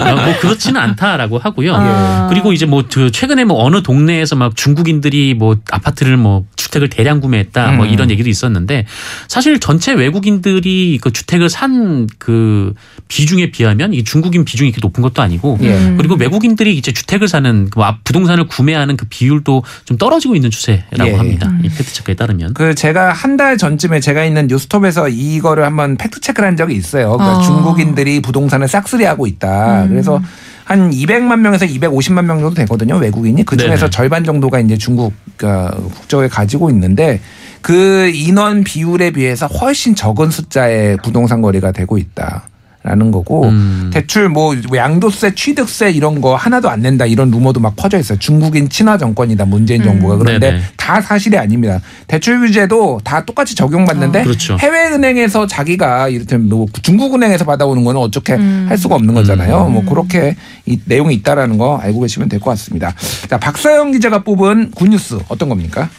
[0.01, 1.73] 어, 뭐 그렇지는 않다라고 하고요.
[1.75, 2.27] 아.
[2.29, 7.19] 그리고 이제 뭐 저 최근에 뭐 어느 동네에서 막 중국인들이 뭐 아파트를 뭐 주택을 대량
[7.19, 7.91] 구매했다 뭐 음.
[7.91, 8.85] 이런 얘기도 있었는데
[9.27, 12.73] 사실 전체 외국인들이 그 주택을 산 그
[13.07, 15.73] 비중에 비하면 이 중국인 비중이 이렇게 높은 것도 아니고 예.
[15.73, 15.97] 음.
[15.97, 21.07] 그리고 외국인들이 이제 주택을 사는 그 앞- 부동산을 구매하는 그 비율도 좀 떨어지고 있는 추세라고
[21.07, 21.13] 예.
[21.13, 21.49] 합니다.
[21.63, 22.53] 이 팩트 체크에 따르면.
[22.53, 27.15] 그 제가 한 달 전쯤에 제가 있는 뉴스톱에서 이거를 한번 팩트 체크를 한 적이 있어요.
[27.15, 27.41] 그러니까 아.
[27.41, 29.83] 중국인들이 부동산을 싹쓸이하고 있다.
[29.83, 29.87] 음.
[29.89, 30.21] 그래서
[30.65, 32.97] 한 200만 명에서 250만 명 정도 되거든요.
[32.97, 33.89] 외국인이 그 중에서 네네.
[33.91, 37.21] 절반 정도가 이제 중국 어, 국적을 가지고 있는데
[37.61, 42.43] 그 인원 비율에 비해서 훨씬 적은 숫자의 부동산 거래가 되고 있다.
[42.89, 43.91] 라는 거고 음.
[43.93, 48.67] 대출 뭐 양도세 취득세 이런 거 하나도 안 낸다 이런 루머도 막 퍼져 있어요 중국인
[48.67, 50.63] 친화 정권이다 문재인 정부가 그런데 네네.
[50.75, 54.57] 다 사실이 아닙니다 대출 규제도 다 똑같이 적용받는데 아, 그렇죠.
[54.59, 58.65] 해외은행에서 자기가 이를테면 뭐 중국은행에서 받아오는 거는 어떻게 음.
[58.67, 60.35] 할 수가 없는 거잖아요 뭐 그렇게
[60.65, 62.95] 이 내용이 있다라는 거 알고 계시면 될 것 같습니다
[63.29, 65.89] 자 박사영 기자가 뽑은 굿뉴스 어떤 겁니까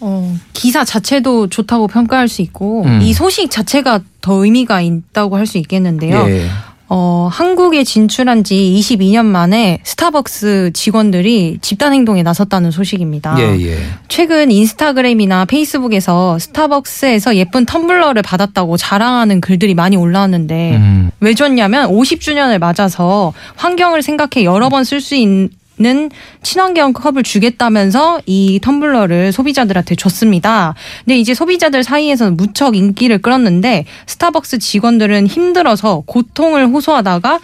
[0.00, 3.00] 어, 기사 자체도 좋다고 평가할 수 있고 음.
[3.02, 6.26] 이 소식 자체가 더 의미가 있다고 할 수 있겠는데요.
[6.28, 6.46] 예.
[6.90, 13.36] 어, 한국에 진출한 지 22년 만에 스타벅스 직원들이 집단 행동에 나섰다는 소식입니다.
[13.40, 13.78] 예, 예.
[14.08, 21.10] 최근 인스타그램이나 페이스북에서 스타벅스에서 예쁜 텀블러를 받았다고 자랑하는 글들이 많이 올라왔는데 음.
[21.20, 25.50] 왜 줬냐면 50주년을 맞아서 환경을 생각해 여러 번 쓸수있
[25.80, 26.10] 는
[26.42, 30.74] 친환경 컵을 주겠다면서 이 텀블러를 소비자들한테 줬습니다.
[31.04, 37.38] 근데 이제 소비자들 사이에서는 무척 인기를 끌었는데 스타벅스 직원들은 힘들어서 고통을 호소하다가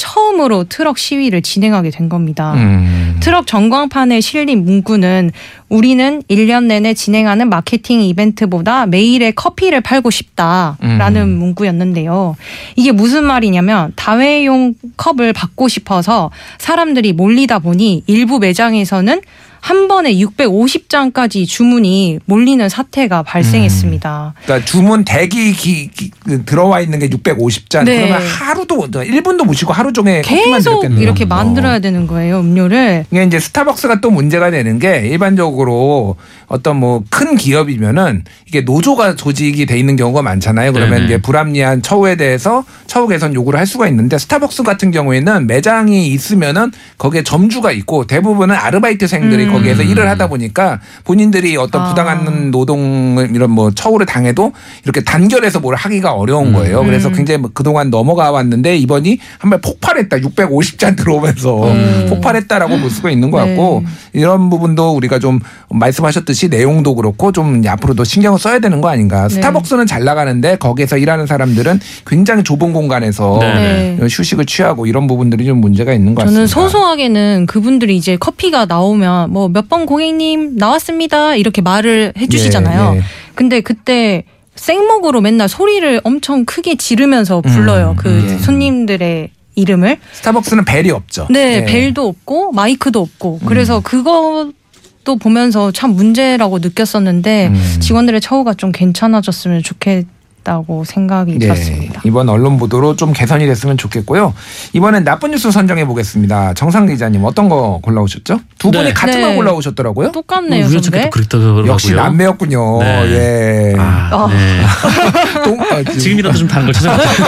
[0.00, 2.54] 처음으로 트럭 시위를 진행하게 된 겁니다.
[2.54, 3.18] 음.
[3.20, 5.30] 트럭 전광판에 실린 문구는
[5.68, 11.38] 우리는 1년 내내 진행하는 마케팅 이벤트보다 매일의 커피를 팔고 싶다라는 음.
[11.38, 12.34] 문구였는데요.
[12.76, 19.20] 이게 무슨 말이냐면 다회용 컵을 받고 싶어서 사람들이 몰리다 보니 일부 매장에서는
[19.60, 24.34] 한 번에 650장까지 주문이 몰리는 사태가 발생했습니다.
[24.44, 27.96] 그러니까 주문 대기 기, 기- 그 들어와 있는 게 650잔 네.
[28.06, 30.84] 그러면 하루도 1분도 못 쉬고 하루 종일 커피만 계속.
[30.98, 31.26] 이렇게 어.
[31.26, 33.04] 만들어야 되는 거예요, 음료를.
[33.10, 39.66] 이게 이제 스타벅스가 또 문제가 되는 게 일반적으로 어떤 뭐 큰 기업이면은 이게 노조가 조직이
[39.66, 40.72] 돼 있는 경우가 많잖아요.
[40.72, 41.04] 그러면 네네.
[41.06, 46.72] 이제 불합리한 처우에 대해서 처우 개선 요구를 할 수가 있는데 스타벅스 같은 경우에는 매장이 있으면은
[46.98, 49.49] 거기에 점주가 있고 대부분은 아르바이트생들이 음.
[49.52, 51.88] 거기에서 일을 하다 보니까 본인들이 어떤 아.
[51.88, 54.52] 부당한 노동을 이런 뭐 처우를 당해도
[54.84, 56.82] 이렇게 단결해서 뭘 하기가 어려운 거예요.
[56.84, 57.14] 그래서 음.
[57.14, 60.18] 굉장히 뭐 그동안 넘어가 왔는데 이번이 한번 폭발했다.
[60.18, 62.06] 650잔 들어오면서 음.
[62.08, 63.50] 폭발했다라고 볼 수가 있는 것 네.
[63.50, 65.40] 같고 이런 부분도 우리가 좀
[65.70, 69.28] 말씀하셨듯이 내용도 그렇고 좀 앞으로도 신경을 써야 되는 거 아닌가.
[69.28, 69.34] 네.
[69.34, 73.96] 스타벅스는 잘 나가는데 거기에서 일하는 사람들은 굉장히 좁은 공간에서 네.
[73.98, 74.06] 네.
[74.08, 76.60] 휴식을 취하고 이런 부분들이 좀 문제가 있는 것 저는 같습니다.
[76.60, 82.92] 소소하게는 그분들이 이제 커피가 나오면 뭐몇 번 고객님 나왔습니다 이렇게 말을 해주시잖아요.
[82.94, 83.02] 예, 예.
[83.34, 84.24] 근데 그때
[84.56, 87.90] 생목으로 맨날 소리를 엄청 크게 지르면서 불러요.
[87.92, 88.38] 음, 그 예.
[88.38, 89.98] 손님들의 이름을.
[90.12, 91.26] 스타벅스는 벨이 없죠.
[91.30, 91.64] 네, 예.
[91.64, 93.38] 벨도 없고 마이크도 없고.
[93.42, 93.46] 음.
[93.46, 97.76] 그래서 그것도 보면서 참 문제라고 느꼈었는데 음.
[97.80, 100.06] 직원들의 처우가 좀 괜찮아졌으면 좋겠
[100.42, 102.00] 다고 생각이 네, 들었습니다.
[102.04, 104.32] 이번 언론 보도로 좀 개선이 됐으면 좋겠고요.
[104.72, 106.54] 이번엔 나쁜 뉴스 선정해 보겠습니다.
[106.54, 108.40] 정상 기자님 어떤 거 골라오셨죠?
[108.58, 108.92] 두 분이 네.
[108.92, 109.34] 같은 거 네.
[109.36, 110.12] 골라오셨더라고요?
[110.12, 111.04] 똑같네요, 우연찮게 선배.
[111.04, 111.66] 또 그랬더라고요.
[111.66, 112.78] 역시 남매였군요.
[112.80, 113.74] 네.
[113.74, 113.76] 예.
[113.78, 114.28] 아, 어.
[114.28, 114.62] 네.
[115.44, 117.26] 똥- 아, 지금- 지금이라도 좀 다른 걸 찾아봤어요.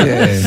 [0.08, 0.40] 예.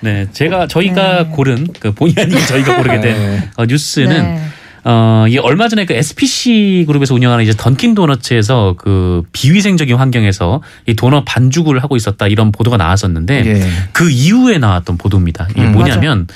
[0.00, 1.28] 네, 제가 저희가 네.
[1.32, 3.50] 고른 그 본의 아니게 저희가 고르게 된 네.
[3.56, 4.42] 어, 뉴스는 네.
[4.84, 10.94] 어, 이 얼마 전에 그 SPC 그룹에서 운영하는 이제 던킨 도너츠에서 그 비위생적인 환경에서 이
[10.94, 13.68] 도넛 반죽을 하고 있었다 이런 보도가 나왔었는데 예.
[13.92, 15.48] 그 이후에 나왔던 보도입니다.
[15.50, 16.26] 이게 음, 뭐냐면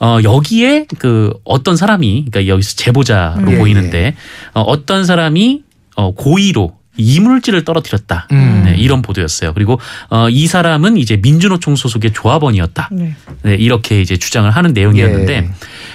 [0.00, 4.14] 어, 여기에 그 어떤 사람이 그러니까 여기서 제보자로 예, 보이는데
[4.52, 5.62] 어, 어떤 사람이
[5.96, 8.28] 어, 고의로 이물질을 떨어뜨렸다.
[8.32, 8.62] 음.
[8.64, 9.52] 네, 이런 보도였어요.
[9.54, 9.80] 그리고
[10.10, 12.88] 어, 이 사람은 이제 민주노총 소속의 조합원이었다.
[12.92, 13.16] 네.
[13.42, 15.50] 네, 이렇게 이제 주장을 하는 내용이었는데 예.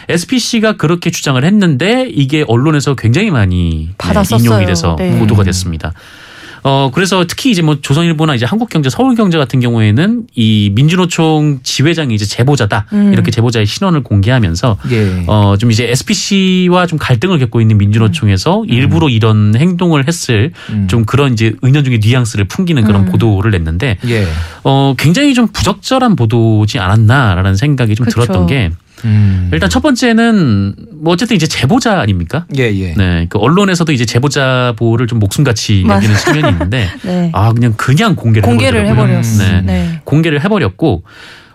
[0.09, 4.37] SPC가 그렇게 주장을 했는데 이게 언론에서 굉장히 많이 네.
[4.37, 5.17] 인용이 돼서 네.
[5.19, 5.93] 보도가 됐습니다.
[6.63, 12.25] 어 그래서 특히 이제 뭐 조선일보나 이제 한국경제, 서울경제 같은 경우에는 이 민주노총 지회장이 이제
[12.25, 13.13] 제보자다 음.
[13.13, 15.23] 이렇게 제보자의 신원을 공개하면서 예.
[15.27, 20.87] 어좀 이제 SPC와 좀 갈등을 겪고 있는 민주노총에서 일부러 이런 행동을 했을 음.
[20.87, 23.11] 좀 그런 이제 은연중의 뉘앙스를 풍기는 그런 음.
[23.11, 24.27] 보도를 냈는데 예.
[24.63, 28.21] 어 굉장히 좀 부적절한 보도지 않았나라는 생각이 좀 그쵸.
[28.21, 28.71] 들었던 게
[29.05, 29.49] 음.
[29.53, 32.45] 일단 첫 번째는 뭐 어쨌든 이제 제보자 아닙니까?
[32.57, 32.93] 예, 예.
[32.95, 35.85] 네, 그 언론에서도 이제 제보자 보호를 좀 목숨같이.
[35.87, 37.29] 여기는 측면이 있는데 네.
[37.33, 38.87] 아 그냥 그냥 공개를 공개를.
[38.87, 39.43] 해버렸어.
[39.43, 39.61] 네.
[39.61, 40.01] 네.
[40.03, 41.03] 공개를 해 버렸고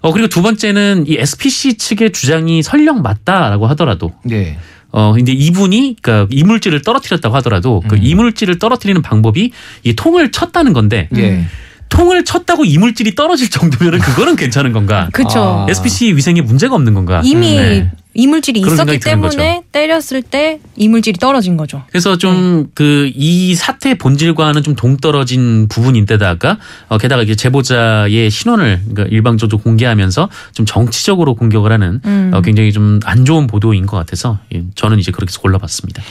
[0.01, 4.57] 어 그리고 두 번째는 이 SPC 측의 주장이 설령 맞다라고 하더라도 예.
[4.91, 8.01] 어 근데 이분이 그러니까 이물질을 떨어뜨렸다고 하더라도 그 음.
[8.03, 9.51] 이물질을 떨어뜨리는 방법이
[9.83, 11.45] 이 통을 쳤다는 건데 예.
[11.89, 15.09] 통을 쳤다고 이물질이 떨어질 정도면은 그거는 괜찮은 건가?
[15.13, 15.67] 그쵸.
[15.67, 15.67] 아.
[15.71, 17.21] SPC 위생에 문제가 없는 건가?
[17.25, 17.91] 이미 네.
[18.15, 21.83] 이물질이 있었기 때문에 때렸을 때 이물질이 떨어진 거죠.
[21.91, 26.59] 그래서 좀 그이 사태의 본질과는 좀 동떨어진 부분인데다가
[26.89, 32.31] 어, 게다가 이제 제보자의 신원을 그러니까 일방적으로 공개하면서 좀 정치적으로 공격을 하는 음.
[32.35, 36.03] 어, 굉장히 좀 안 좋은 보도인 것 같아서 예, 저는 이제 그렇게 해서 골라봤습니다.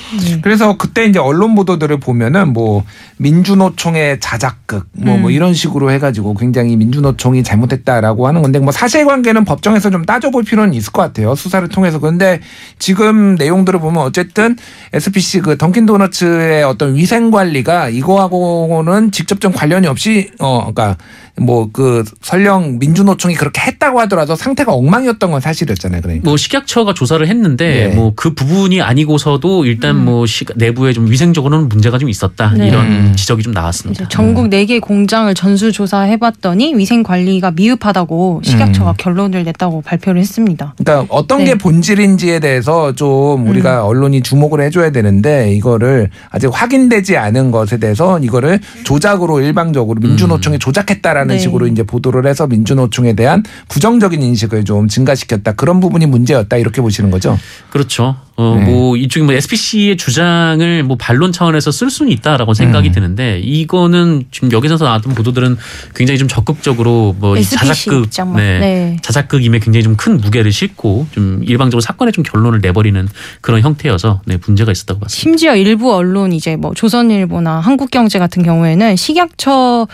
[0.42, 2.84] 그래서 그때 이제 언론 보도들을 보면은 뭐
[3.18, 5.32] 민주노총의 자작극 뭐, 뭐 음.
[5.32, 10.92] 이런 식으로 해가지고 굉장히 민주노총이 잘못했다라고 하는 건데 뭐 사실관계는 법정에서 좀 따져볼 필요는 있을
[10.92, 12.40] 것 같아요 수사를 통해서 그런데
[12.80, 14.56] 지금 내용들을 보면 어쨌든
[14.94, 20.98] SPC 그 던킨 도너츠의 어떤 위생 관리가 이거하고는 직접적 관련이 없이 어 그러니까
[21.38, 26.24] 뭐 그 설령 민주노총이 그렇게 했다고 하더라도 상태가 엉망이었던 건 사실이었잖아요 그러니까.
[26.24, 27.96] 뭐 식약처가 조사를 했는데 네.
[27.96, 32.68] 뭐그 부분이 아니고서도 일단 뭐 시, 내부에 좀 위생적으로는 문제가 좀 있었다 네.
[32.68, 34.08] 이런 지적이 좀 나왔습니다.
[34.10, 38.96] 전국 4개 공장을 전수 조사해봤더니 위생 관리가 미흡하다고 식약처가 음.
[38.98, 40.76] 결론을 냈다고 발표를 했습니다.
[40.78, 41.46] 그러니까 어떤 네.
[41.46, 48.20] 게 본질인지에 대해서 좀 우리가 언론이 주목을 해줘야 되는데 이거를 아직 확인되지 않은 것에 대해서
[48.20, 51.40] 이거를 조작으로 일방적으로 민주노총이 조작했다라는 네.
[51.40, 57.10] 식으로 이제 보도를 해서 민주노총에 대한 부정적인 인식을 좀 증가시켰다 그런 부분이 문제였다 이렇게 보시는
[57.10, 57.38] 거죠.
[57.70, 58.16] 그렇죠.
[58.36, 58.66] 어, 네.
[58.66, 62.92] 뭐, 이쪽이 뭐 SPC의 주장을 뭐 반론 차원에서 쓸 수는 있다라고 생각이 음.
[62.92, 65.56] 드는데 이거는 지금 여기서 나왔던 보도들은
[65.94, 68.38] 굉장히 좀 적극적으로 SPC 자작극, 입장만.
[68.38, 68.98] 네.
[69.02, 73.08] 자작극임에 굉장히 좀 큰 무게를 싣고 좀 일방적으로 사건에 좀 결론을 내버리는
[73.42, 75.22] 그런 형태여서 네, 문제가 있었다고 봤습니다.
[75.22, 79.88] 심지어 일부 언론 이제 뭐 조선일보나 한국경제 같은 경우에는 식약처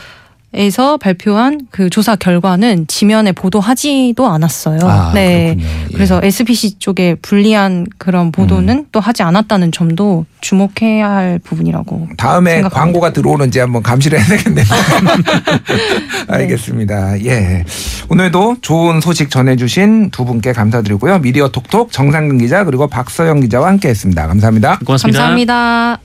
[0.52, 4.80] 에서 발표한 그 조사 결과는 지면에 보도하지도 않았어요.
[4.82, 5.56] 아, 네.
[5.56, 5.68] 그렇군요.
[5.68, 5.94] 예.
[5.94, 8.86] 그래서 SPC 쪽에 불리한 그런 보도는 음.
[8.92, 12.10] 또 하지 않았다는 점도 주목해야 할 부분이라고.
[12.18, 12.70] 다음에 생각합니다.
[12.80, 14.66] 광고가 들어오는지 한번 감시를 해야 되겠네요.
[16.28, 17.24] 알겠습니다.
[17.26, 17.64] 예.
[18.10, 21.20] 오늘도 좋은 소식 전해주신 두 분께 감사드리고요.
[21.20, 24.26] 미디어 톡톡 정상근 기자 그리고 박서영 기자와 함께 했습니다.
[24.26, 24.80] 감사합니다.
[24.84, 25.20] 고맙습니다.
[25.20, 26.00] 감사합니다.